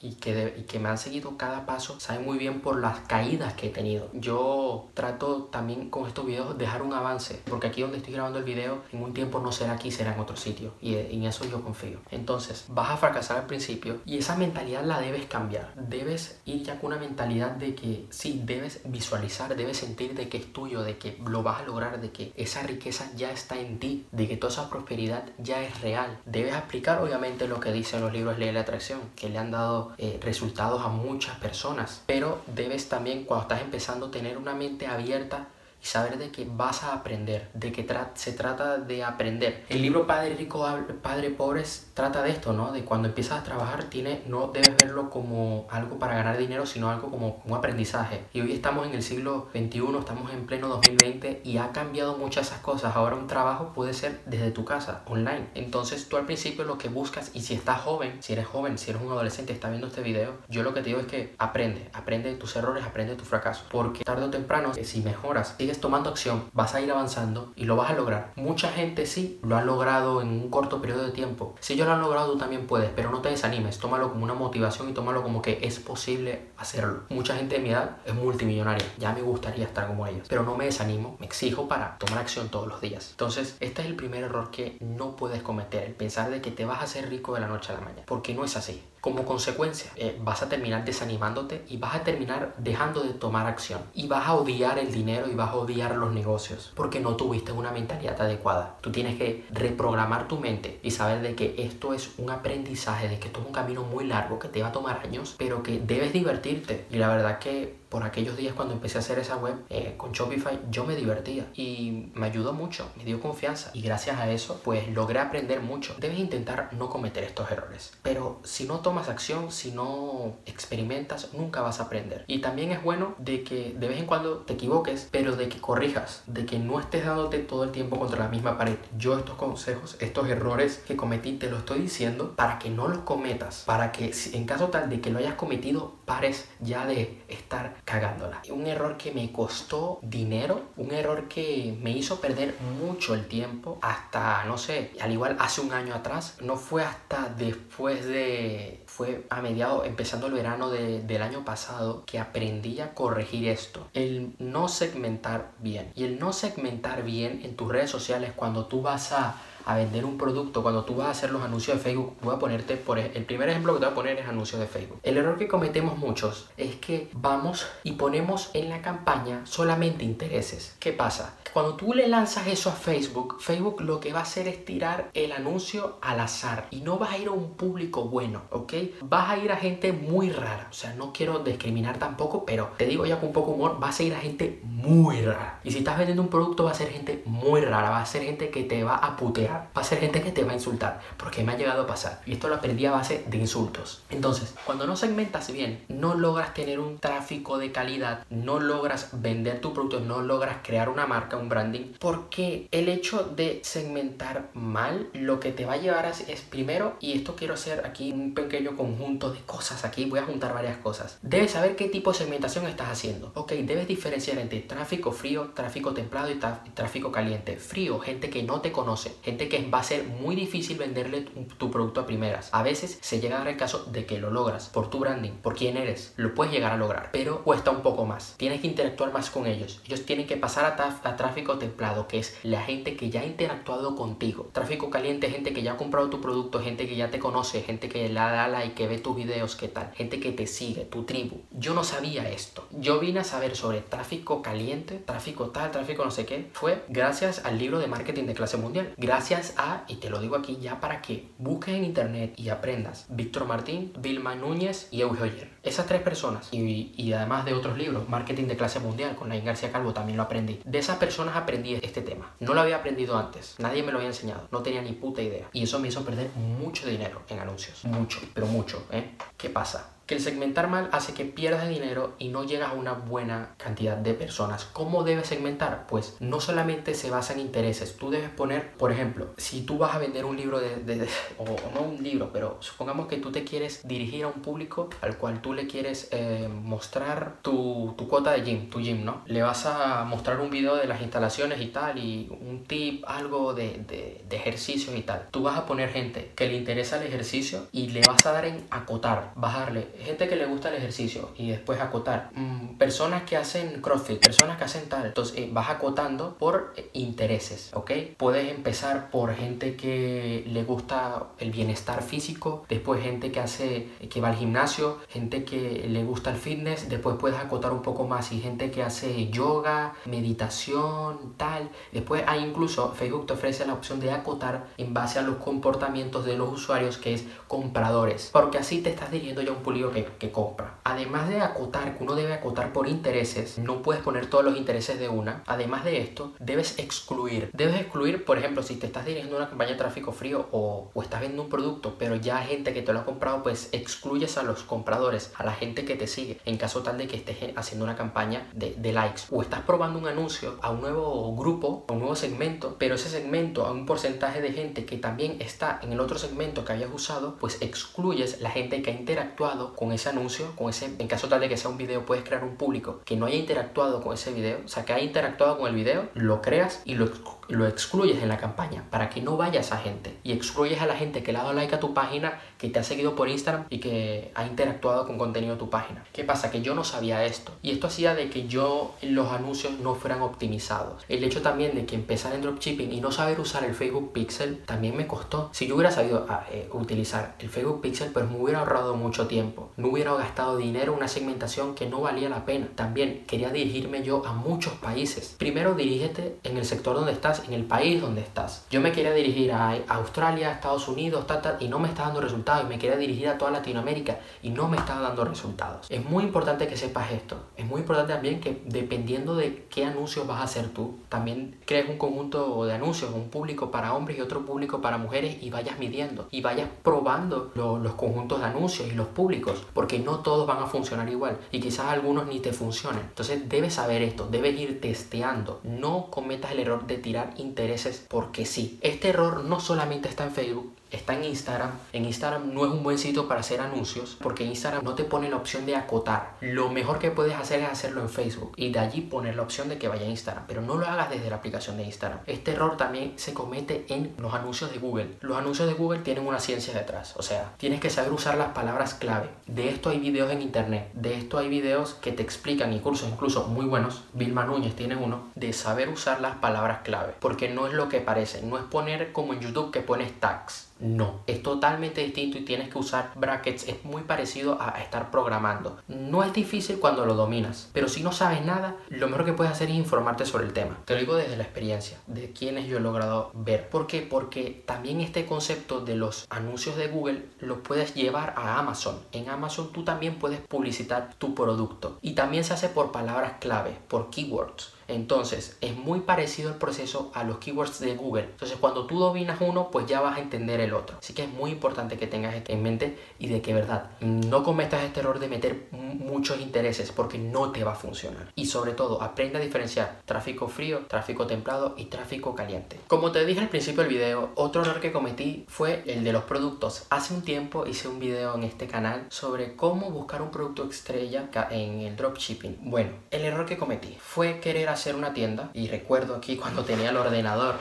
y 0.00 0.14
que, 0.14 0.54
y 0.58 0.62
que 0.62 0.78
me 0.78 0.88
han 0.88 0.98
seguido 0.98 1.36
cada 1.36 1.66
paso 1.66 1.98
saben 2.00 2.24
muy 2.24 2.38
bien 2.38 2.60
por 2.60 2.80
las 2.80 3.00
caídas 3.00 3.54
que 3.54 3.68
he 3.68 3.70
tenido. 3.70 4.08
Yo 4.12 4.88
trato 4.94 5.44
también 5.44 5.90
con 5.90 6.06
estos 6.06 6.26
videos 6.26 6.56
dejar 6.58 6.82
un 6.82 6.92
avance, 6.92 7.40
porque 7.48 7.68
aquí 7.68 7.82
donde 7.82 7.98
estoy 7.98 8.12
grabando 8.12 8.38
el 8.38 8.44
video, 8.44 8.82
en 8.92 9.02
un 9.02 9.14
tiempo 9.14 9.40
no 9.40 9.52
será 9.52 9.72
aquí, 9.72 9.90
será 9.90 10.14
en 10.14 10.20
otro 10.20 10.36
sitio, 10.36 10.74
y 10.80 10.96
en 10.96 11.24
eso 11.24 11.44
yo 11.44 11.62
confío. 11.62 11.98
Entonces, 12.10 12.66
vas 12.68 12.90
a 12.90 12.96
fracasar 12.96 13.38
al 13.38 13.46
principio 13.46 14.00
y 14.04 14.18
esa 14.18 14.36
mentalidad 14.36 14.84
la 14.84 15.00
debes 15.00 15.26
cambiar. 15.26 15.72
Debes 15.74 16.40
ir 16.44 16.62
ya 16.62 16.78
con 16.78 16.92
una 16.92 17.00
mentalidad 17.00 17.52
de 17.52 17.74
que 17.74 18.06
sí, 18.10 18.42
debes 18.44 18.80
visualizar, 18.84 19.54
debes 19.56 19.78
sentir 19.78 20.14
de 20.14 20.28
que 20.28 20.38
es 20.38 20.52
tuyo, 20.52 20.82
de 20.82 20.98
que 20.98 21.18
lo 21.26 21.42
vas 21.42 21.60
a 21.60 21.64
lograr, 21.64 22.00
de 22.00 22.10
que 22.10 22.32
esa 22.36 22.62
riqueza 22.62 23.10
ya 23.16 23.30
está 23.30 23.58
en 23.58 23.78
ti, 23.78 24.06
de 24.12 24.28
que 24.28 24.36
toda 24.36 24.52
esa 24.52 24.70
prosperidad 24.70 25.24
ya 25.38 25.62
es 25.62 25.80
real. 25.80 26.18
Debes 26.24 26.54
aplicar 26.54 27.00
obviamente 27.00 27.48
lo 27.48 27.60
que 27.60 27.72
dicen 27.72 28.00
los 28.00 28.12
libros 28.12 28.38
Ley 28.38 28.48
de 28.48 28.54
la 28.54 28.60
Atracción, 28.60 29.00
que 29.16 29.28
le 29.28 29.38
han 29.38 29.45
dado 29.50 29.92
eh, 29.98 30.18
resultados 30.22 30.82
a 30.82 30.88
muchas 30.88 31.36
personas, 31.38 32.02
pero 32.06 32.42
debes 32.54 32.88
también 32.88 33.24
cuando 33.24 33.42
estás 33.42 33.62
empezando 33.62 34.10
tener 34.10 34.38
una 34.38 34.54
mente 34.54 34.86
abierta 34.86 35.48
y 35.82 35.86
saber 35.86 36.18
de 36.18 36.30
que 36.30 36.46
vas 36.48 36.82
a 36.82 36.94
aprender, 36.94 37.50
de 37.54 37.72
que 37.72 37.86
se 38.14 38.32
trata 38.32 38.78
de 38.78 39.04
aprender. 39.04 39.64
El 39.68 39.82
libro 39.82 40.06
Padre 40.06 40.34
Rico, 40.34 40.66
Padre 41.02 41.30
Pobre 41.30 41.64
trata 41.94 42.22
de 42.22 42.30
esto, 42.30 42.52
¿no? 42.52 42.72
De 42.72 42.84
cuando 42.84 43.08
empiezas 43.08 43.40
a 43.40 43.42
trabajar, 43.42 43.84
tiene, 43.84 44.22
no 44.26 44.48
debes 44.48 44.76
verlo 44.76 45.10
como 45.10 45.66
algo 45.70 45.98
para 45.98 46.14
ganar 46.14 46.38
dinero, 46.38 46.66
sino 46.66 46.90
algo 46.90 47.10
como 47.10 47.42
un 47.44 47.54
aprendizaje. 47.54 48.24
Y 48.32 48.40
hoy 48.40 48.52
estamos 48.52 48.86
en 48.86 48.94
el 48.94 49.02
siglo 49.02 49.48
XXI, 49.52 49.98
estamos 49.98 50.32
en 50.32 50.46
pleno 50.46 50.68
2020 50.68 51.42
y 51.44 51.58
ha 51.58 51.72
cambiado 51.72 52.16
muchas 52.16 52.48
esas 52.48 52.60
cosas. 52.60 52.94
Ahora 52.96 53.16
un 53.16 53.26
trabajo 53.26 53.72
puede 53.72 53.94
ser 53.94 54.20
desde 54.26 54.50
tu 54.50 54.64
casa, 54.64 55.02
online. 55.06 55.48
Entonces 55.54 56.08
tú 56.08 56.16
al 56.16 56.26
principio 56.26 56.64
lo 56.64 56.78
que 56.78 56.88
buscas, 56.88 57.30
y 57.34 57.40
si 57.40 57.54
estás 57.54 57.80
joven, 57.80 58.22
si 58.22 58.32
eres 58.32 58.46
joven, 58.46 58.78
si 58.78 58.90
eres 58.90 59.02
un 59.02 59.10
adolescente, 59.10 59.52
está 59.52 59.68
viendo 59.68 59.86
este 59.86 60.02
video, 60.02 60.34
yo 60.48 60.62
lo 60.62 60.74
que 60.74 60.80
te 60.80 60.90
digo 60.90 61.00
es 61.00 61.06
que 61.06 61.34
aprende, 61.38 61.90
aprende 61.92 62.30
de 62.30 62.36
tus 62.36 62.56
errores, 62.56 62.84
aprende 62.84 63.12
de 63.12 63.18
tu 63.18 63.24
fracaso. 63.24 63.64
Porque 63.70 64.04
tarde 64.04 64.24
o 64.24 64.30
temprano, 64.30 64.72
si 64.74 65.00
mejoras, 65.00 65.54
sigues 65.66 65.80
tomando 65.80 66.10
acción, 66.10 66.44
vas 66.52 66.76
a 66.76 66.80
ir 66.80 66.92
avanzando 66.92 67.52
y 67.56 67.64
lo 67.64 67.74
vas 67.74 67.90
a 67.90 67.94
lograr. 67.94 68.32
Mucha 68.36 68.70
gente 68.70 69.04
sí 69.04 69.40
lo 69.42 69.56
ha 69.56 69.62
logrado 69.62 70.22
en 70.22 70.28
un 70.28 70.48
corto 70.48 70.80
periodo 70.80 71.04
de 71.04 71.10
tiempo. 71.10 71.56
Si 71.58 71.74
yo 71.74 71.84
lo 71.84 71.92
han 71.92 72.00
logrado, 72.00 72.30
tú 72.30 72.38
también 72.38 72.68
puedes, 72.68 72.90
pero 72.94 73.10
no 73.10 73.20
te 73.20 73.30
desanimes, 73.30 73.80
tómalo 73.80 74.12
como 74.12 74.22
una 74.22 74.34
motivación 74.34 74.88
y 74.88 74.92
tómalo 74.92 75.24
como 75.24 75.42
que 75.42 75.58
es 75.62 75.80
posible 75.80 76.50
hacerlo. 76.56 77.00
Mucha 77.08 77.34
gente 77.34 77.56
de 77.56 77.62
mi 77.62 77.70
edad 77.70 77.96
es 78.04 78.14
multimillonaria, 78.14 78.86
ya 78.96 79.12
me 79.12 79.22
gustaría 79.22 79.64
estar 79.64 79.88
como 79.88 80.06
ellos, 80.06 80.28
pero 80.28 80.44
no 80.44 80.56
me 80.56 80.66
desanimo, 80.66 81.16
me 81.18 81.26
exijo 81.26 81.66
para 81.66 81.98
tomar 81.98 82.18
acción 82.18 82.48
todos 82.48 82.68
los 82.68 82.80
días. 82.80 83.10
Entonces, 83.10 83.56
este 83.58 83.82
es 83.82 83.88
el 83.88 83.96
primer 83.96 84.22
error 84.22 84.52
que 84.52 84.76
no 84.78 85.16
puedes 85.16 85.42
cometer, 85.42 85.82
el 85.82 85.94
pensar 85.94 86.30
de 86.30 86.40
que 86.40 86.52
te 86.52 86.64
vas 86.64 86.78
a 86.78 86.84
hacer 86.84 87.10
rico 87.10 87.34
de 87.34 87.40
la 87.40 87.48
noche 87.48 87.72
a 87.72 87.74
la 87.74 87.80
mañana, 87.80 88.04
porque 88.06 88.34
no 88.34 88.44
es 88.44 88.56
así. 88.56 88.84
Como 89.06 89.24
consecuencia, 89.24 89.92
eh, 89.94 90.18
vas 90.20 90.42
a 90.42 90.48
terminar 90.48 90.84
desanimándote 90.84 91.64
y 91.68 91.76
vas 91.76 91.94
a 91.94 92.02
terminar 92.02 92.56
dejando 92.58 93.04
de 93.04 93.10
tomar 93.10 93.46
acción. 93.46 93.78
Y 93.94 94.08
vas 94.08 94.26
a 94.26 94.34
odiar 94.34 94.80
el 94.80 94.92
dinero 94.92 95.28
y 95.30 95.36
vas 95.36 95.50
a 95.50 95.54
odiar 95.54 95.94
los 95.94 96.12
negocios 96.12 96.72
porque 96.74 96.98
no 96.98 97.14
tuviste 97.14 97.52
una 97.52 97.70
mentalidad 97.70 98.20
adecuada. 98.20 98.78
Tú 98.80 98.90
tienes 98.90 99.16
que 99.16 99.46
reprogramar 99.50 100.26
tu 100.26 100.40
mente 100.40 100.80
y 100.82 100.90
saber 100.90 101.22
de 101.22 101.36
que 101.36 101.54
esto 101.56 101.94
es 101.94 102.18
un 102.18 102.30
aprendizaje, 102.30 103.08
de 103.08 103.20
que 103.20 103.28
esto 103.28 103.38
es 103.38 103.46
un 103.46 103.52
camino 103.52 103.84
muy 103.84 104.06
largo 104.06 104.40
que 104.40 104.48
te 104.48 104.60
va 104.60 104.70
a 104.70 104.72
tomar 104.72 104.98
años, 105.04 105.36
pero 105.38 105.62
que 105.62 105.78
debes 105.78 106.12
divertirte. 106.12 106.86
Y 106.90 106.96
la 106.96 107.06
verdad 107.06 107.38
que 107.38 107.85
por 107.88 108.02
aquellos 108.02 108.36
días 108.36 108.54
cuando 108.54 108.74
empecé 108.74 108.98
a 108.98 109.00
hacer 109.00 109.18
esa 109.18 109.36
web 109.36 109.56
eh, 109.70 109.94
con 109.96 110.12
Shopify, 110.12 110.58
yo 110.70 110.84
me 110.84 110.96
divertía 110.96 111.46
y 111.54 112.10
me 112.14 112.26
ayudó 112.26 112.52
mucho, 112.52 112.90
me 112.96 113.04
dio 113.04 113.20
confianza 113.20 113.70
y 113.74 113.82
gracias 113.82 114.18
a 114.18 114.30
eso 114.30 114.60
pues 114.64 114.88
logré 114.88 115.20
aprender 115.20 115.60
mucho. 115.60 115.94
Debes 115.98 116.18
intentar 116.18 116.70
no 116.72 116.88
cometer 116.90 117.24
estos 117.24 117.50
errores, 117.50 117.92
pero 118.02 118.40
si 118.44 118.64
no 118.64 118.80
tomas 118.80 119.08
acción, 119.08 119.52
si 119.52 119.70
no 119.70 120.36
experimentas, 120.46 121.32
nunca 121.32 121.62
vas 121.62 121.80
a 121.80 121.84
aprender. 121.84 122.24
Y 122.26 122.40
también 122.40 122.72
es 122.72 122.82
bueno 122.82 123.14
de 123.18 123.42
que 123.44 123.74
de 123.78 123.88
vez 123.88 123.98
en 123.98 124.06
cuando 124.06 124.38
te 124.38 124.54
equivoques, 124.54 125.08
pero 125.10 125.36
de 125.36 125.48
que 125.48 125.60
corrijas, 125.60 126.22
de 126.26 126.46
que 126.46 126.58
no 126.58 126.80
estés 126.80 127.04
dándote 127.04 127.38
todo 127.38 127.64
el 127.64 127.72
tiempo 127.72 127.98
contra 127.98 128.18
la 128.18 128.28
misma 128.28 128.58
pared. 128.58 128.76
Yo 128.96 129.18
estos 129.18 129.36
consejos, 129.36 129.96
estos 130.00 130.28
errores 130.28 130.82
que 130.86 130.96
cometí, 130.96 131.32
te 131.32 131.50
los 131.50 131.60
estoy 131.60 131.80
diciendo 131.80 132.34
para 132.36 132.58
que 132.58 132.70
no 132.70 132.88
los 132.88 132.98
cometas, 132.98 133.62
para 133.66 133.92
que 133.92 134.12
en 134.32 134.46
caso 134.46 134.68
tal 134.68 134.88
de 134.88 135.00
que 135.00 135.10
lo 135.10 135.18
hayas 135.18 135.34
cometido, 135.34 135.96
pares 136.04 136.48
ya 136.60 136.86
de 136.86 137.22
estar 137.28 137.76
cagándola. 137.86 138.42
Un 138.50 138.66
error 138.66 138.96
que 138.98 139.12
me 139.12 139.30
costó 139.32 140.00
dinero, 140.02 140.72
un 140.76 140.92
error 140.92 141.28
que 141.28 141.78
me 141.80 141.92
hizo 141.92 142.20
perder 142.20 142.56
mucho 142.82 143.14
el 143.14 143.28
tiempo, 143.28 143.78
hasta, 143.80 144.44
no 144.44 144.58
sé, 144.58 144.90
al 145.00 145.12
igual 145.12 145.36
hace 145.38 145.60
un 145.60 145.72
año 145.72 145.94
atrás, 145.94 146.36
no 146.42 146.56
fue 146.56 146.82
hasta 146.82 147.28
después 147.28 148.04
de, 148.04 148.84
fue 148.96 149.26
a 149.28 149.42
mediados, 149.42 149.86
empezando 149.86 150.26
el 150.26 150.32
verano 150.32 150.70
del 150.70 151.22
año 151.22 151.44
pasado, 151.44 152.02
que 152.06 152.18
aprendí 152.18 152.80
a 152.80 152.94
corregir 152.94 153.46
esto. 153.48 153.88
El 153.92 154.34
no 154.38 154.68
segmentar 154.68 155.52
bien. 155.58 155.92
Y 155.94 156.04
el 156.04 156.18
no 156.18 156.32
segmentar 156.32 157.04
bien 157.04 157.42
en 157.44 157.56
tus 157.56 157.70
redes 157.70 157.90
sociales 157.90 158.32
cuando 158.34 158.64
tú 158.64 158.80
vas 158.80 159.12
a 159.12 159.36
a 159.66 159.76
vender 159.76 160.04
un 160.04 160.16
producto, 160.16 160.62
cuando 160.62 160.84
tú 160.84 160.94
vas 160.94 161.08
a 161.08 161.10
hacer 161.10 161.32
los 161.32 161.42
anuncios 161.42 161.76
de 161.76 161.82
Facebook, 161.82 162.14
voy 162.22 162.36
a 162.36 162.38
ponerte 162.38 162.76
por 162.76 163.00
el 163.00 163.24
primer 163.24 163.48
ejemplo 163.48 163.74
que 163.74 163.80
te 163.80 163.86
voy 163.86 163.92
a 163.92 163.96
poner 163.96 164.18
es 164.18 164.28
anuncios 164.28 164.60
de 164.60 164.68
Facebook. 164.68 165.00
El 165.02 165.16
error 165.16 165.36
que 165.36 165.48
cometemos 165.48 165.98
muchos 165.98 166.48
es 166.56 166.76
que 166.76 167.10
vamos 167.12 167.66
y 167.82 167.92
ponemos 167.92 168.50
en 168.54 168.70
la 168.70 168.80
campaña 168.80 169.44
solamente 169.44 170.04
intereses. 170.04 170.76
¿Qué 170.78 170.92
pasa? 170.92 171.34
Cuando 171.52 171.74
tú 171.74 171.94
le 171.94 172.06
lanzas 172.06 172.46
eso 172.46 172.70
a 172.70 172.74
Facebook, 172.74 173.38
Facebook 173.40 173.80
lo 173.80 173.98
que 173.98 174.12
va 174.12 174.20
a 174.20 174.22
hacer 174.22 174.46
es 174.46 174.64
tirar 174.64 175.10
el 175.14 175.32
anuncio 175.32 175.98
al 176.00 176.20
azar 176.20 176.68
y 176.70 176.82
no 176.82 176.98
vas 176.98 177.10
a 177.10 177.18
ir 177.18 177.26
a 177.26 177.32
un 177.32 177.54
público 177.54 178.04
bueno, 178.04 178.42
¿ok? 178.50 178.72
Vas 179.00 179.30
a 179.30 179.38
ir 179.38 179.50
a 179.52 179.56
gente 179.56 179.92
muy 179.92 180.30
rara. 180.30 180.68
O 180.70 180.74
sea, 180.74 180.94
no 180.94 181.12
quiero 181.12 181.40
discriminar 181.40 181.98
tampoco, 181.98 182.44
pero 182.44 182.72
te 182.76 182.86
digo 182.86 183.06
ya 183.06 183.20
con 183.20 183.32
poco 183.32 183.52
humor, 183.52 183.78
vas 183.80 184.00
a 184.00 184.02
ir 184.02 184.14
a 184.14 184.18
gente 184.18 184.60
muy 184.64 184.75
rara. 185.24 185.60
Y 185.64 185.70
si 185.70 185.78
estás 185.78 185.96
vendiendo 185.96 186.22
un 186.22 186.28
producto 186.28 186.64
va 186.64 186.72
a 186.72 186.74
ser 186.74 186.90
gente 186.90 187.22
muy 187.24 187.60
rara, 187.60 187.90
va 187.90 188.02
a 188.02 188.06
ser 188.06 188.22
gente 188.22 188.50
que 188.50 188.64
te 188.64 188.84
va 188.84 188.96
a 188.96 189.16
putear 189.16 189.46
va 189.76 189.80
a 189.80 189.84
ser 189.84 189.98
gente 189.98 190.22
que 190.22 190.32
te 190.32 190.44
va 190.44 190.52
a 190.52 190.54
insultar, 190.54 191.00
porque 191.16 191.42
me 191.42 191.52
ha 191.52 191.56
llegado 191.56 191.82
a 191.82 191.86
pasar. 191.86 192.20
Y 192.26 192.32
esto 192.32 192.48
lo 192.48 192.56
aprendí 192.56 192.86
a 192.86 192.92
base 192.92 193.24
de 193.26 193.38
insultos. 193.38 194.02
Entonces, 194.10 194.54
cuando 194.64 194.86
no 194.86 194.96
segmentas 194.96 195.50
bien, 195.52 195.84
no 195.88 196.14
logras 196.14 196.54
tener 196.54 196.80
un 196.80 196.98
tráfico 196.98 197.58
de 197.58 197.72
calidad, 197.72 198.24
no 198.30 198.60
logras 198.60 199.10
vender 199.20 199.60
tu 199.60 199.72
producto, 199.72 200.00
no 200.00 200.22
logras 200.22 200.58
crear 200.62 200.88
una 200.88 201.06
marca, 201.06 201.36
un 201.36 201.48
branding, 201.48 201.94
porque 201.98 202.68
el 202.70 202.88
hecho 202.88 203.24
de 203.24 203.60
segmentar 203.62 204.50
mal, 204.54 205.08
lo 205.12 205.40
que 205.40 205.52
te 205.52 205.64
va 205.64 205.74
a 205.74 205.78
llevar 205.78 206.06
es 206.06 206.40
primero, 206.42 206.96
y 207.00 207.12
esto 207.12 207.36
quiero 207.36 207.54
hacer 207.54 207.84
aquí 207.86 208.12
un 208.12 208.34
pequeño 208.34 208.76
conjunto 208.76 209.32
de 209.32 209.40
cosas, 209.40 209.84
aquí 209.84 210.04
voy 210.06 210.20
a 210.20 210.24
juntar 210.24 210.54
varias 210.54 210.78
cosas. 210.78 211.18
Debes 211.22 211.52
saber 211.52 211.76
qué 211.76 211.88
tipo 211.88 212.12
de 212.12 212.18
segmentación 212.18 212.66
estás 212.66 212.88
haciendo. 212.88 213.32
Ok, 213.34 213.52
debes 213.52 213.88
diferenciar 213.88 214.38
entre 214.38 214.58
tráfico 214.66 215.12
frío, 215.12 215.50
tráfico 215.54 215.94
templado 215.94 216.30
y 216.30 216.38
tráfico 216.74 217.12
caliente. 217.12 217.56
Frío, 217.56 217.98
gente 217.98 218.30
que 218.30 218.42
no 218.42 218.60
te 218.60 218.72
conoce, 218.72 219.14
gente 219.22 219.48
que 219.48 219.68
va 219.68 219.80
a 219.80 219.84
ser 219.84 220.04
muy 220.04 220.36
difícil 220.36 220.78
venderle 220.78 221.22
tu, 221.58 221.70
producto 221.70 222.00
a 222.00 222.06
primeras. 222.06 222.50
A 222.52 222.62
veces 222.62 222.98
se 223.00 223.20
llega 223.20 223.36
a 223.36 223.38
dar 223.40 223.48
el 223.48 223.56
caso 223.56 223.84
de 223.86 224.06
que 224.06 224.18
lo 224.18 224.30
logras 224.30 224.68
por 224.68 224.90
tu 224.90 224.98
branding, 224.98 225.32
por 225.32 225.54
quién 225.54 225.76
eres, 225.76 226.14
lo 226.16 226.34
puedes 226.34 226.52
llegar 226.52 226.72
a 226.72 226.76
lograr, 226.76 227.10
pero 227.12 227.42
cuesta 227.42 227.70
un 227.70 227.82
poco 227.82 228.06
más. 228.06 228.34
Tienes 228.36 228.60
que 228.60 228.66
interactuar 228.66 229.12
más 229.12 229.30
con 229.30 229.46
ellos. 229.46 229.80
Ellos 229.86 230.04
tienen 230.04 230.26
que 230.26 230.36
pasar 230.36 230.64
a, 230.64 231.16
tráfico 231.16 231.58
templado, 231.58 232.08
que 232.08 232.18
es 232.18 232.38
la 232.42 232.62
gente 232.62 232.96
que 232.96 233.10
ya 233.10 233.20
ha 233.20 233.26
interactuado 233.26 233.96
contigo. 233.96 234.50
Tráfico 234.52 234.90
caliente, 234.90 235.30
gente 235.30 235.52
que 235.52 235.62
ya 235.62 235.72
ha 235.72 235.76
comprado 235.76 236.10
tu 236.10 236.20
producto, 236.20 236.60
gente 236.60 236.86
que 236.86 236.96
ya 236.96 237.10
te 237.10 237.18
conoce, 237.18 237.62
gente 237.62 237.88
que 237.88 238.08
le 238.08 238.14
da 238.14 238.48
like, 238.48 238.74
que 238.74 238.86
ve 238.86 238.98
tus 238.98 239.16
videos, 239.16 239.56
qué 239.56 239.68
tal, 239.68 239.92
gente 239.94 240.20
que 240.20 240.32
te 240.32 240.46
sigue, 240.46 240.84
tu 240.84 241.04
tribu. 241.04 241.42
Yo 241.50 241.74
no 241.74 241.84
sabía 241.84 242.28
esto. 242.30 242.66
Yo 242.70 242.98
vine 243.00 243.20
a 243.20 243.24
saber 243.24 243.56
sobre 243.56 243.80
tráfico 243.80 244.42
caliente, 244.42 244.55
tráfico 245.04 245.50
tal, 245.50 245.70
tráfico 245.70 246.04
no 246.04 246.10
sé 246.10 246.26
qué. 246.26 246.50
Fue 246.52 246.84
gracias 246.88 247.44
al 247.44 247.58
libro 247.58 247.78
de 247.78 247.86
marketing 247.86 248.24
de 248.24 248.34
clase 248.34 248.56
mundial. 248.56 248.92
Gracias 248.96 249.54
a, 249.56 249.84
y 249.88 249.96
te 249.96 250.10
lo 250.10 250.20
digo 250.20 250.36
aquí 250.36 250.58
ya 250.60 250.80
para 250.80 251.02
que 251.02 251.28
busques 251.38 251.74
en 251.74 251.84
internet 251.84 252.34
y 252.36 252.48
aprendas, 252.48 253.06
Víctor 253.08 253.46
Martín, 253.46 253.92
Vilma 253.98 254.34
Núñez 254.34 254.88
y 254.90 255.00
Euge 255.02 255.50
Esas 255.62 255.86
tres 255.86 256.02
personas, 256.02 256.48
y, 256.52 257.12
además 257.12 257.44
de 257.44 257.54
otros 257.54 257.76
libros, 257.76 258.08
Marketing 258.08 258.44
de 258.44 258.56
clase 258.56 258.80
mundial, 258.80 259.16
con 259.16 259.28
Nain 259.28 259.44
García 259.44 259.72
Calvo 259.72 259.92
también 259.92 260.16
lo 260.16 260.24
aprendí. 260.24 260.60
De 260.64 260.78
esas 260.78 260.96
personas 260.96 261.36
aprendí 261.36 261.74
este 261.74 262.02
tema. 262.02 262.34
No 262.40 262.54
lo 262.54 262.60
había 262.60 262.76
aprendido 262.76 263.16
antes, 263.16 263.56
nadie 263.58 263.82
me 263.82 263.92
lo 263.92 263.98
había 263.98 264.10
enseñado, 264.10 264.48
no 264.50 264.62
tenía 264.62 264.82
ni 264.82 264.92
puta 264.92 265.22
idea. 265.22 265.48
Y 265.52 265.64
eso 265.64 265.78
me 265.78 265.88
hizo 265.88 266.04
perder 266.04 266.30
mucho 266.36 266.86
dinero 266.86 267.22
en 267.28 267.38
anuncios, 267.38 267.84
mucho, 267.84 268.20
pero 268.34 268.46
mucho, 268.46 268.84
¿eh? 268.90 269.16
¿Qué 269.36 269.50
pasa? 269.50 269.95
Que 270.06 270.14
el 270.14 270.20
segmentar 270.20 270.68
mal 270.68 270.88
hace 270.92 271.14
que 271.14 271.24
pierdas 271.24 271.68
dinero 271.68 272.14
y 272.18 272.28
no 272.28 272.44
llegas 272.44 272.70
a 272.70 272.74
una 272.74 272.92
buena 272.92 273.54
cantidad 273.58 273.96
de 273.96 274.14
personas. 274.14 274.64
¿Cómo 274.64 275.02
debes 275.02 275.26
segmentar? 275.26 275.86
Pues 275.88 276.16
no 276.20 276.40
solamente 276.40 276.94
se 276.94 277.10
basa 277.10 277.32
en 277.32 277.40
intereses, 277.40 277.96
tú 277.96 278.10
debes 278.10 278.30
poner, 278.30 278.72
por 278.74 278.92
ejemplo, 278.92 279.30
si 279.36 279.62
tú 279.62 279.78
vas 279.78 279.94
a 279.94 279.98
vender 279.98 280.24
un 280.24 280.36
libro 280.36 280.60
de, 280.60 281.08
o, 281.38 281.44
no 281.74 281.82
un 281.82 282.02
libro, 282.02 282.30
pero 282.32 282.56
supongamos 282.60 283.08
que 283.08 283.16
tú 283.16 283.32
te 283.32 283.42
quieres 283.42 283.86
dirigir 283.86 284.24
a 284.24 284.28
un 284.28 284.42
público 284.42 284.90
al 285.00 285.16
cual 285.18 285.42
tú 285.42 285.52
le 285.52 285.66
quieres 285.66 286.08
eh, 286.12 286.48
mostrar 286.48 287.38
tu, 287.42 287.94
tu, 287.98 288.06
cuota 288.06 288.32
de 288.32 288.42
gym, 288.42 288.70
tu 288.70 288.80
gym, 288.80 289.04
¿no? 289.04 289.22
Le 289.26 289.42
vas 289.42 289.66
a 289.66 290.04
mostrar 290.04 290.40
un 290.40 290.50
video 290.50 290.76
de 290.76 290.86
las 290.86 291.02
instalaciones 291.02 291.60
y 291.60 291.66
tal 291.66 291.98
y 291.98 292.28
un 292.30 292.64
tip, 292.64 293.04
algo 293.08 293.54
de, 293.54 293.84
de, 293.88 294.24
de 294.28 294.36
ejercicios 294.36 294.94
y 294.96 295.02
tal. 295.02 295.26
Tú 295.32 295.42
vas 295.42 295.58
a 295.58 295.66
poner 295.66 295.90
gente 295.90 296.32
que 296.36 296.46
le 296.46 296.54
interesa 296.56 297.00
el 297.00 297.08
ejercicio 297.08 297.66
y 297.72 297.88
le 297.88 298.02
vas 298.06 298.24
a 298.26 298.32
dar 298.32 298.44
en 298.44 298.64
acotar, 298.70 299.32
bajarle 299.34 299.95
gente 300.04 300.28
que 300.28 300.36
le 300.36 300.46
gusta 300.46 300.68
el 300.68 300.76
ejercicio 300.76 301.30
y 301.36 301.50
después 301.50 301.80
acotar. 301.80 302.30
Mm, 302.34 302.76
personas 302.76 303.22
que 303.22 303.36
hacen 303.36 303.80
CrossFit, 303.80 304.20
personas 304.20 304.58
que 304.58 304.64
hacen 304.64 304.88
tal. 304.88 305.06
Entonces 305.06 305.38
eh, 305.38 305.48
vas 305.52 305.70
acotando 305.70 306.36
por 306.38 306.74
eh, 306.76 306.90
intereses, 306.92 307.70
¿ok? 307.74 307.90
Puedes 308.16 308.50
empezar 308.50 309.10
por 309.10 309.34
gente 309.34 309.76
que 309.76 310.44
le 310.46 310.64
gusta 310.64 311.28
el 311.38 311.50
bienestar 311.50 312.02
físico, 312.02 312.64
después 312.68 313.02
gente 313.02 313.32
que 313.32 313.40
hace, 313.40 313.88
que 314.10 314.20
va 314.20 314.28
al 314.28 314.36
gimnasio, 314.36 314.98
gente 315.08 315.44
que 315.44 315.86
le 315.88 316.04
gusta 316.04 316.30
el 316.30 316.36
fitness, 316.36 316.88
después 316.88 317.16
puedes 317.18 317.38
acotar 317.38 317.72
un 317.72 317.82
poco 317.82 318.06
más 318.06 318.32
y 318.32 318.40
gente 318.40 318.70
que 318.70 318.82
hace 318.82 319.28
yoga, 319.28 319.94
meditación, 320.04 321.34
tal. 321.36 321.70
Después 321.92 322.22
hay 322.26 322.44
incluso, 322.44 322.92
Facebook 322.92 323.26
te 323.26 323.32
ofrece 323.34 323.66
la 323.66 323.74
opción 323.74 324.00
de 324.00 324.10
acotar 324.10 324.66
en 324.76 324.94
base 324.94 325.18
a 325.18 325.22
los 325.22 325.36
comportamientos 325.36 326.24
de 326.24 326.36
los 326.36 326.52
usuarios 326.52 326.98
que 326.98 327.14
es 327.14 327.24
compradores, 327.48 328.30
porque 328.32 328.58
así 328.58 328.80
te 328.80 328.90
estás 328.90 329.10
dirigiendo 329.10 329.42
ya 329.42 329.52
un 329.52 329.62
público 329.62 329.85
que, 329.92 330.30
compra. 330.30 330.78
Además 330.84 331.28
de 331.28 331.40
acotar, 331.40 331.96
que 331.96 332.04
uno 332.04 332.14
debe 332.14 332.34
acotar 332.34 332.72
por 332.72 332.88
intereses, 332.88 333.58
no 333.58 333.82
puedes 333.82 334.02
poner 334.02 334.26
todos 334.28 334.44
los 334.44 334.56
intereses 334.56 334.98
de 334.98 335.08
una. 335.08 335.42
Además 335.46 335.84
de 335.84 336.00
esto, 336.00 336.32
debes 336.38 336.78
excluir. 336.78 337.50
Debes 337.52 337.80
excluir, 337.80 338.24
por 338.24 338.38
ejemplo, 338.38 338.62
si 338.62 338.76
te 338.76 338.86
estás 338.86 339.06
dirigiendo 339.06 339.36
una 339.36 339.48
campaña 339.48 339.70
de 339.70 339.76
tráfico 339.76 340.12
frío 340.12 340.48
o, 340.52 340.90
o 340.92 341.02
estás 341.02 341.20
vendiendo 341.20 341.44
un 341.44 341.48
producto, 341.48 341.96
pero 341.98 342.16
ya 342.16 342.38
hay 342.38 342.48
gente 342.48 342.74
que 342.74 342.82
te 342.82 342.92
lo 342.92 343.00
ha 343.00 343.04
comprado, 343.04 343.42
pues 343.42 343.68
excluyes 343.72 344.36
a 344.38 344.42
los 344.42 344.62
compradores, 344.62 345.32
a 345.36 345.44
la 345.44 345.52
gente 345.52 345.84
que 345.84 345.96
te 345.96 346.06
sigue, 346.06 346.40
en 346.44 346.56
caso 346.56 346.82
tal 346.82 346.98
de 346.98 347.06
que 347.06 347.16
estés 347.16 347.36
haciendo 347.56 347.84
una 347.84 347.96
campaña 347.96 348.48
de, 348.52 348.74
de 348.76 348.92
likes. 348.92 349.22
O 349.30 349.42
estás 349.42 349.60
probando 349.62 349.98
un 349.98 350.06
anuncio 350.06 350.58
a 350.62 350.70
un 350.70 350.80
nuevo 350.80 351.34
grupo, 351.36 351.84
a 351.88 351.92
un 351.92 352.00
nuevo 352.00 352.16
segmento, 352.16 352.76
pero 352.78 352.94
ese 352.94 353.08
segmento 353.08 353.66
a 353.66 353.72
un 353.72 353.86
porcentaje 353.86 354.40
de 354.40 354.52
gente 354.52 354.84
que 354.84 354.96
también 354.96 355.36
está 355.40 355.80
en 355.82 355.92
el 355.92 356.00
otro 356.00 356.18
segmento 356.18 356.64
que 356.64 356.72
habías 356.72 356.92
usado, 356.92 357.36
pues 357.36 357.60
excluyes 357.62 358.40
la 358.40 358.50
gente 358.50 358.82
que 358.82 358.90
ha 358.90 358.94
interactuado 358.94 359.74
con 359.76 359.92
ese 359.92 360.08
anuncio, 360.08 360.56
con 360.56 360.70
ese, 360.70 360.90
en 360.98 361.06
caso 361.06 361.28
tal 361.28 361.40
de 361.40 361.48
que 361.48 361.56
sea 361.56 361.70
un 361.70 361.76
video, 361.76 362.04
puedes 362.06 362.24
crear 362.24 362.42
un 362.42 362.56
público 362.56 363.00
que 363.04 363.16
no 363.16 363.26
haya 363.26 363.36
interactuado 363.36 364.02
con 364.02 364.14
ese 364.14 364.32
video, 364.32 364.58
o 364.64 364.68
sea, 364.68 364.84
que 364.84 364.94
haya 364.94 365.04
interactuado 365.04 365.58
con 365.58 365.68
el 365.68 365.74
video, 365.74 366.08
lo 366.14 366.40
creas 366.40 366.82
y 366.84 366.94
lo 366.94 367.10
lo 367.48 367.66
excluyes 367.66 368.22
en 368.22 368.28
la 368.28 368.38
campaña 368.38 368.84
para 368.90 369.10
que 369.10 369.20
no 369.20 369.36
vaya 369.36 369.60
esa 369.60 369.78
gente 369.78 370.16
y 370.22 370.32
excluyes 370.32 370.80
a 370.80 370.86
la 370.86 370.96
gente 370.96 371.22
que 371.22 371.32
le 371.32 371.38
ha 371.38 371.42
dado 371.42 371.54
like 371.54 371.74
a 371.74 371.80
tu 371.80 371.94
página, 371.94 372.40
que 372.58 372.68
te 372.68 372.78
ha 372.78 372.82
seguido 372.82 373.14
por 373.14 373.28
Instagram 373.28 373.66
y 373.70 373.78
que 373.78 374.32
ha 374.34 374.46
interactuado 374.46 375.06
con 375.06 375.18
contenido 375.18 375.54
de 375.54 375.58
tu 375.58 375.70
página. 375.70 376.04
¿Qué 376.12 376.24
pasa? 376.24 376.50
Que 376.50 376.62
yo 376.62 376.74
no 376.74 376.84
sabía 376.84 377.24
esto 377.24 377.52
y 377.62 377.70
esto 377.70 377.86
hacía 377.86 378.14
de 378.14 378.30
que 378.30 378.46
yo 378.46 378.94
los 379.02 379.30
anuncios 379.32 379.78
no 379.80 379.94
fueran 379.94 380.22
optimizados. 380.22 381.04
El 381.08 381.24
hecho 381.24 381.42
también 381.42 381.74
de 381.74 381.86
que 381.86 381.94
empezar 381.94 382.34
en 382.34 382.42
dropshipping 382.42 382.92
y 382.92 383.00
no 383.00 383.12
saber 383.12 383.40
usar 383.40 383.64
el 383.64 383.74
Facebook 383.74 384.12
Pixel 384.12 384.62
también 384.64 384.96
me 384.96 385.06
costó. 385.06 385.50
Si 385.52 385.66
yo 385.66 385.74
hubiera 385.74 385.90
sabido 385.90 386.26
ah, 386.28 386.46
eh, 386.50 386.68
utilizar 386.72 387.34
el 387.38 387.48
Facebook 387.48 387.80
Pixel, 387.80 388.10
pues 388.12 388.28
me 388.28 388.36
hubiera 388.38 388.60
ahorrado 388.60 388.96
mucho 388.96 389.26
tiempo. 389.26 389.70
No 389.76 389.88
hubiera 389.88 390.14
gastado 390.14 390.56
dinero 390.56 390.92
en 390.92 390.98
una 390.98 391.08
segmentación 391.08 391.74
que 391.74 391.86
no 391.86 392.00
valía 392.00 392.28
la 392.28 392.44
pena. 392.44 392.68
También 392.74 393.24
quería 393.26 393.50
dirigirme 393.50 394.02
yo 394.02 394.24
a 394.26 394.32
muchos 394.32 394.74
países. 394.74 395.34
Primero 395.38 395.74
dirígete 395.74 396.36
en 396.44 396.56
el 396.56 396.64
sector 396.64 396.96
donde 396.96 397.12
estás 397.12 397.35
en 397.46 397.54
el 397.54 397.64
país 397.64 398.00
donde 398.00 398.20
estás. 398.20 398.66
Yo 398.70 398.80
me 398.80 398.92
quería 398.92 399.12
dirigir 399.12 399.52
a 399.52 399.76
Australia, 399.88 400.52
Estados 400.52 400.88
Unidos, 400.88 401.24
y 401.60 401.68
no 401.68 401.78
me 401.78 401.88
está 401.88 402.04
dando 402.04 402.20
resultados. 402.20 402.64
Y 402.64 402.68
me 402.68 402.78
quería 402.78 402.96
dirigir 402.96 403.28
a 403.28 403.38
toda 403.38 403.50
Latinoamérica 403.50 404.18
y 404.42 404.50
no 404.50 404.68
me 404.68 404.76
está 404.76 405.00
dando 405.00 405.24
resultados. 405.24 405.86
Es 405.90 406.04
muy 406.04 406.24
importante 406.24 406.66
que 406.66 406.76
sepas 406.76 407.12
esto. 407.12 407.36
Es 407.56 407.66
muy 407.66 407.80
importante 407.80 408.12
también 408.12 408.40
que 408.40 408.62
dependiendo 408.66 409.36
de 409.36 409.66
qué 409.70 409.84
anuncios 409.84 410.26
vas 410.26 410.40
a 410.40 410.44
hacer 410.44 410.68
tú, 410.68 410.98
también 411.08 411.58
crees 411.64 411.88
un 411.88 411.98
conjunto 411.98 412.64
de 412.64 412.74
anuncios, 412.74 413.12
un 413.12 413.28
público 413.28 413.70
para 413.70 413.94
hombres 413.94 414.18
y 414.18 414.20
otro 414.20 414.44
público 414.44 414.80
para 414.80 414.98
mujeres 414.98 415.38
y 415.42 415.50
vayas 415.50 415.78
midiendo 415.78 416.28
y 416.30 416.40
vayas 416.40 416.68
probando 416.82 417.52
los 417.54 417.94
conjuntos 417.94 418.40
de 418.40 418.46
anuncios 418.46 418.88
y 418.88 418.94
los 418.94 419.08
públicos, 419.08 419.64
porque 419.74 419.98
no 419.98 420.20
todos 420.20 420.46
van 420.46 420.62
a 420.62 420.66
funcionar 420.66 421.08
igual 421.08 421.38
y 421.50 421.60
quizás 421.60 421.86
algunos 421.86 422.26
ni 422.26 422.40
te 422.40 422.52
funcionen. 422.52 423.02
Entonces 423.02 423.48
debes 423.48 423.74
saber 423.74 424.02
esto, 424.02 424.28
debes 424.30 424.58
ir 424.58 424.80
testeando. 424.80 425.60
No 425.64 426.10
cometas 426.10 426.52
el 426.52 426.60
error 426.60 426.86
de 426.86 426.98
tirar 426.98 427.25
intereses 427.36 428.04
porque 428.08 428.46
sí. 428.46 428.78
Este 428.82 429.08
error 429.08 429.44
no 429.44 429.60
solamente 429.60 430.08
está 430.08 430.24
en 430.24 430.32
Facebook, 430.32 430.72
está 430.96 431.14
en 431.14 431.24
Instagram. 431.24 431.70
En 431.92 432.04
Instagram 432.04 432.52
no 432.52 432.66
es 432.66 432.72
un 432.72 432.82
buen 432.82 432.98
sitio 432.98 433.28
para 433.28 433.40
hacer 433.40 433.60
anuncios 433.60 434.16
porque 434.20 434.44
Instagram 434.44 434.84
no 434.84 434.94
te 434.94 435.04
pone 435.04 435.30
la 435.30 435.36
opción 435.36 435.66
de 435.66 435.76
acotar. 435.76 436.34
Lo 436.40 436.70
mejor 436.70 436.98
que 436.98 437.10
puedes 437.10 437.34
hacer 437.34 437.60
es 437.60 437.68
hacerlo 437.68 438.00
en 438.00 438.08
Facebook 438.08 438.52
y 438.56 438.70
de 438.70 438.78
allí 438.78 439.02
poner 439.02 439.36
la 439.36 439.42
opción 439.42 439.68
de 439.68 439.78
que 439.78 439.88
vaya 439.88 440.06
a 440.06 440.08
Instagram, 440.08 440.44
pero 440.46 440.62
no 440.62 440.76
lo 440.76 440.86
hagas 440.86 441.10
desde 441.10 441.30
la 441.30 441.36
aplicación 441.36 441.76
de 441.76 441.84
Instagram. 441.84 442.20
Este 442.26 442.52
error 442.52 442.76
también 442.76 443.12
se 443.16 443.34
comete 443.34 443.86
en 443.88 444.14
los 444.18 444.34
anuncios 444.34 444.72
de 444.72 444.78
Google. 444.78 445.16
Los 445.20 445.36
anuncios 445.36 445.68
de 445.68 445.74
Google 445.74 446.00
tienen 446.00 446.26
una 446.26 446.40
ciencia 446.40 446.74
detrás, 446.74 447.14
o 447.16 447.22
sea, 447.22 447.52
tienes 447.58 447.80
que 447.80 447.90
saber 447.90 448.12
usar 448.12 448.36
las 448.36 448.48
palabras 448.48 448.94
clave. 448.94 449.28
De 449.46 449.68
esto 449.68 449.90
hay 449.90 450.00
videos 450.00 450.30
en 450.30 450.42
internet, 450.42 450.90
de 450.94 451.14
esto 451.14 451.38
hay 451.38 451.48
videos 451.48 451.94
que 451.94 452.12
te 452.12 452.22
explican 452.22 452.72
y 452.72 452.80
cursos 452.80 453.08
incluso 453.08 453.46
muy 453.48 453.66
buenos. 453.66 454.04
Vilma 454.12 454.44
Núñez 454.44 454.74
tiene 454.74 454.96
uno 454.96 455.28
de 455.34 455.52
saber 455.52 455.88
usar 455.88 456.20
las 456.20 456.36
palabras 456.36 456.80
clave, 456.82 457.14
porque 457.20 457.48
no 457.48 457.66
es 457.66 457.74
lo 457.74 457.88
que 457.88 458.00
parece, 458.00 458.42
no 458.42 458.56
es 458.56 458.64
poner 458.64 459.12
como 459.12 459.34
en 459.34 459.40
YouTube 459.40 459.70
que 459.70 459.80
pones 459.80 460.18
tags 460.20 460.66
no, 460.86 461.20
es 461.26 461.42
totalmente 461.42 462.02
distinto 462.02 462.38
y 462.38 462.44
tienes 462.44 462.68
que 462.68 462.78
usar 462.78 463.12
brackets. 463.14 463.68
Es 463.68 463.84
muy 463.84 464.02
parecido 464.02 464.58
a 464.60 464.80
estar 464.80 465.10
programando. 465.10 465.78
No 465.88 466.22
es 466.22 466.32
difícil 466.32 466.78
cuando 466.78 467.06
lo 467.06 467.14
dominas, 467.14 467.70
pero 467.72 467.88
si 467.88 468.02
no 468.02 468.12
sabes 468.12 468.44
nada, 468.44 468.76
lo 468.88 469.08
mejor 469.08 469.24
que 469.24 469.32
puedes 469.32 469.52
hacer 469.52 469.70
es 469.70 469.76
informarte 469.76 470.26
sobre 470.26 470.46
el 470.46 470.52
tema. 470.52 470.78
Te 470.84 470.94
lo 470.94 471.00
digo 471.00 471.16
desde 471.16 471.36
la 471.36 471.42
experiencia, 471.42 471.98
de 472.06 472.32
quienes 472.32 472.66
yo 472.66 472.78
he 472.78 472.80
logrado 472.80 473.30
ver. 473.34 473.68
¿Por 473.68 473.86
qué? 473.86 474.02
Porque 474.02 474.62
también 474.66 475.00
este 475.00 475.26
concepto 475.26 475.80
de 475.80 475.96
los 475.96 476.26
anuncios 476.30 476.76
de 476.76 476.88
Google 476.88 477.26
lo 477.40 477.62
puedes 477.62 477.94
llevar 477.94 478.34
a 478.36 478.58
Amazon. 478.58 478.98
En 479.12 479.28
Amazon 479.28 479.72
tú 479.72 479.84
también 479.84 480.18
puedes 480.18 480.40
publicitar 480.40 481.14
tu 481.18 481.34
producto 481.34 481.98
y 482.02 482.12
también 482.12 482.44
se 482.44 482.54
hace 482.54 482.68
por 482.68 482.92
palabras 482.92 483.34
clave, 483.40 483.76
por 483.88 484.10
keywords. 484.10 484.75
Entonces, 484.88 485.56
es 485.60 485.76
muy 485.76 486.00
parecido 486.00 486.50
el 486.50 486.56
proceso 486.56 487.10
a 487.14 487.24
los 487.24 487.38
keywords 487.38 487.80
de 487.80 487.94
Google. 487.96 488.24
Entonces, 488.24 488.58
cuando 488.58 488.86
tú 488.86 488.98
dominas 488.98 489.40
uno, 489.40 489.70
pues 489.70 489.86
ya 489.86 490.00
vas 490.00 490.16
a 490.16 490.20
entender 490.20 490.60
el 490.60 490.74
otro. 490.74 490.98
Así 490.98 491.12
que 491.12 491.24
es 491.24 491.30
muy 491.30 491.50
importante 491.50 491.96
que 491.96 492.06
tengas 492.06 492.34
esto 492.34 492.52
en 492.52 492.62
mente 492.62 492.98
y 493.18 493.28
de 493.28 493.42
que, 493.42 493.54
verdad, 493.54 493.90
no 494.00 494.42
cometas 494.42 494.82
este 494.84 495.00
error 495.00 495.18
de 495.18 495.28
meter 495.28 495.68
muchos 495.72 496.40
intereses 496.40 496.92
porque 496.92 497.18
no 497.18 497.50
te 497.52 497.64
va 497.64 497.72
a 497.72 497.76
funcionar. 497.76 498.32
Y 498.36 498.46
sobre 498.46 498.72
todo, 498.72 499.02
aprende 499.02 499.38
a 499.38 499.40
diferenciar 499.40 500.02
tráfico 500.04 500.48
frío, 500.48 500.86
tráfico 500.86 501.26
templado 501.26 501.74
y 501.76 501.86
tráfico 501.86 502.34
caliente. 502.34 502.78
Como 502.86 503.12
te 503.12 503.24
dije 503.24 503.40
al 503.40 503.48
principio 503.48 503.82
del 503.82 503.92
video, 503.92 504.30
otro 504.36 504.62
error 504.62 504.80
que 504.80 504.92
cometí 504.92 505.44
fue 505.48 505.82
el 505.86 506.04
de 506.04 506.12
los 506.12 506.24
productos. 506.24 506.84
Hace 506.90 507.14
un 507.14 507.22
tiempo 507.22 507.66
hice 507.66 507.88
un 507.88 507.98
video 507.98 508.34
en 508.34 508.44
este 508.44 508.66
canal 508.66 509.06
sobre 509.08 509.56
cómo 509.56 509.90
buscar 509.90 510.22
un 510.22 510.30
producto 510.30 510.64
estrella 510.68 511.28
en 511.50 511.80
el 511.80 511.96
dropshipping. 511.96 512.58
Bueno, 512.62 512.90
el 513.10 513.24
error 513.24 513.46
que 513.46 513.56
cometí 513.56 513.96
fue 513.98 514.40
querer 514.40 514.68
hacer 514.68 514.75
una 514.84 515.14
tienda 515.14 515.50
y 515.54 515.68
recuerdo 515.68 516.14
aquí 516.14 516.36
cuando 516.36 516.62
tenía 516.64 516.90
el 516.90 516.96
ordenador 516.96 517.56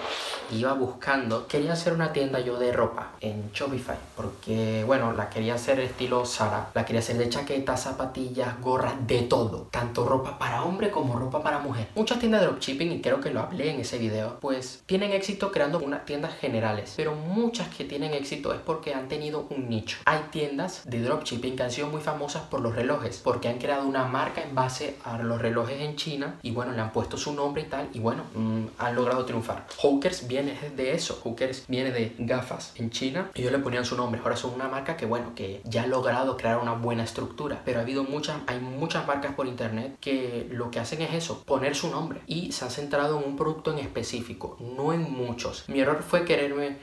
iba 0.51 0.73
buscando 0.73 1.47
quería 1.47 1.73
hacer 1.73 1.93
una 1.93 2.11
tienda 2.11 2.39
yo 2.39 2.59
de 2.59 2.71
ropa 2.73 3.13
en 3.21 3.51
Shopify 3.53 3.97
porque 4.15 4.83
bueno 4.85 5.13
la 5.13 5.29
quería 5.29 5.55
hacer 5.55 5.79
estilo 5.79 6.25
Zara 6.25 6.69
la 6.73 6.85
quería 6.85 6.99
hacer 6.99 7.17
de 7.17 7.29
chaquetas 7.29 7.83
zapatillas 7.83 8.59
gorras 8.61 8.95
de 9.07 9.21
todo 9.23 9.69
tanto 9.71 10.05
ropa 10.05 10.37
para 10.37 10.63
hombre 10.63 10.91
como 10.91 11.17
ropa 11.17 11.41
para 11.41 11.59
mujer. 11.59 11.87
Muchas 11.95 12.19
tiendas 12.19 12.41
de 12.41 12.47
dropshipping 12.47 12.91
y 12.91 13.01
creo 13.01 13.21
que 13.21 13.31
lo 13.31 13.39
hablé 13.39 13.71
en 13.71 13.79
ese 13.79 13.97
video 13.97 14.37
pues 14.41 14.83
tienen 14.85 15.13
éxito 15.13 15.51
creando 15.51 15.79
unas 15.79 16.05
tiendas 16.05 16.35
generales 16.35 16.93
pero 16.97 17.15
muchas 17.15 17.69
que 17.69 17.85
tienen 17.85 18.13
éxito 18.13 18.53
es 18.53 18.59
porque 18.59 18.93
han 18.93 19.07
tenido 19.07 19.47
un 19.49 19.69
nicho. 19.69 19.97
Hay 20.05 20.19
tiendas 20.31 20.81
de 20.85 21.01
dropshipping 21.01 21.55
que 21.55 21.63
han 21.63 21.71
sido 21.71 21.87
muy 21.87 22.01
famosas 22.01 22.43
por 22.43 22.59
los 22.59 22.75
relojes 22.75 23.21
porque 23.23 23.47
han 23.47 23.57
creado 23.57 23.87
una 23.87 24.03
marca 24.05 24.43
en 24.43 24.53
base 24.53 24.97
a 25.05 25.17
los 25.17 25.41
relojes 25.41 25.79
en 25.79 25.95
China 25.95 26.39
y 26.41 26.51
bueno 26.51 26.73
le 26.73 26.81
han 26.81 26.91
puesto 26.91 27.04
su 27.11 27.33
nombre 27.33 27.63
y 27.63 27.65
tal, 27.65 27.89
y 27.93 27.99
bueno, 27.99 28.23
mm, 28.33 28.65
han 28.77 28.95
logrado 28.95 29.25
triunfar. 29.25 29.67
Hawkers 29.81 30.27
viene 30.27 30.57
de 30.75 30.93
eso, 30.93 31.19
Hawkers 31.23 31.65
viene 31.67 31.91
de 31.91 32.15
gafas 32.19 32.73
en 32.75 32.89
China, 32.89 33.31
ellos 33.33 33.51
le 33.51 33.59
ponían 33.59 33.85
su 33.85 33.95
nombre, 33.95 34.19
ahora 34.23 34.35
son 34.35 34.53
una 34.53 34.67
marca 34.67 34.97
que 34.97 35.05
bueno, 35.05 35.33
que 35.35 35.61
ya 35.63 35.83
ha 35.83 35.87
logrado 35.87 36.37
crear 36.37 36.57
una 36.57 36.73
buena 36.73 37.03
estructura, 37.03 37.61
pero 37.63 37.79
ha 37.79 37.83
habido 37.83 38.03
muchas, 38.03 38.37
hay 38.47 38.59
muchas 38.59 39.07
marcas 39.07 39.33
por 39.35 39.47
internet 39.47 39.97
que 40.01 40.47
lo 40.51 40.71
que 40.71 40.79
hacen 40.79 41.01
es 41.01 41.13
eso, 41.13 41.43
poner 41.43 41.75
su 41.75 41.89
nombre 41.89 42.21
y 42.27 42.51
se 42.51 42.65
han 42.65 42.71
centrado 42.71 43.19
en 43.19 43.27
un 43.27 43.35
producto 43.35 43.71
en 43.71 43.79
específico, 43.79 44.57
no 44.59 44.93
en 44.93 45.11
muchos. 45.11 45.65
Mi 45.67 45.79
error 45.79 46.03
fue 46.03 46.25
quererme 46.25 46.77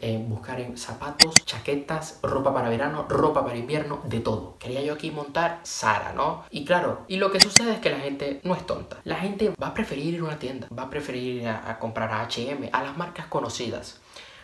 en 0.00 0.28
buscar 0.28 0.60
en 0.60 0.76
zapatos, 0.76 1.34
chaquetas, 1.44 2.18
ropa 2.22 2.52
para 2.52 2.68
verano, 2.68 3.06
ropa 3.08 3.44
para 3.44 3.56
invierno, 3.56 4.00
de 4.04 4.20
todo. 4.20 4.56
Quería 4.58 4.82
yo 4.82 4.94
aquí 4.94 5.10
montar 5.10 5.60
Sara, 5.62 6.12
¿no? 6.12 6.44
Y 6.50 6.64
claro, 6.64 7.04
y 7.08 7.16
lo 7.16 7.30
que 7.30 7.40
sucede 7.40 7.74
es 7.74 7.80
que 7.80 7.90
la 7.90 7.98
gente 7.98 8.40
no 8.44 8.54
es 8.54 8.66
tonta. 8.66 9.00
La 9.04 9.16
gente 9.16 9.41
va 9.50 9.68
a 9.68 9.74
preferir 9.74 10.14
ir 10.14 10.20
a 10.20 10.24
una 10.24 10.38
tienda, 10.38 10.68
va 10.76 10.84
a 10.84 10.90
preferir 10.90 11.24
ir 11.36 11.48
a, 11.48 11.78
comprar 11.78 12.10
a 12.12 12.22
HM, 12.26 12.68
a 12.72 12.82
las 12.82 12.96
marcas 12.96 13.26
conocidas. 13.26 14.00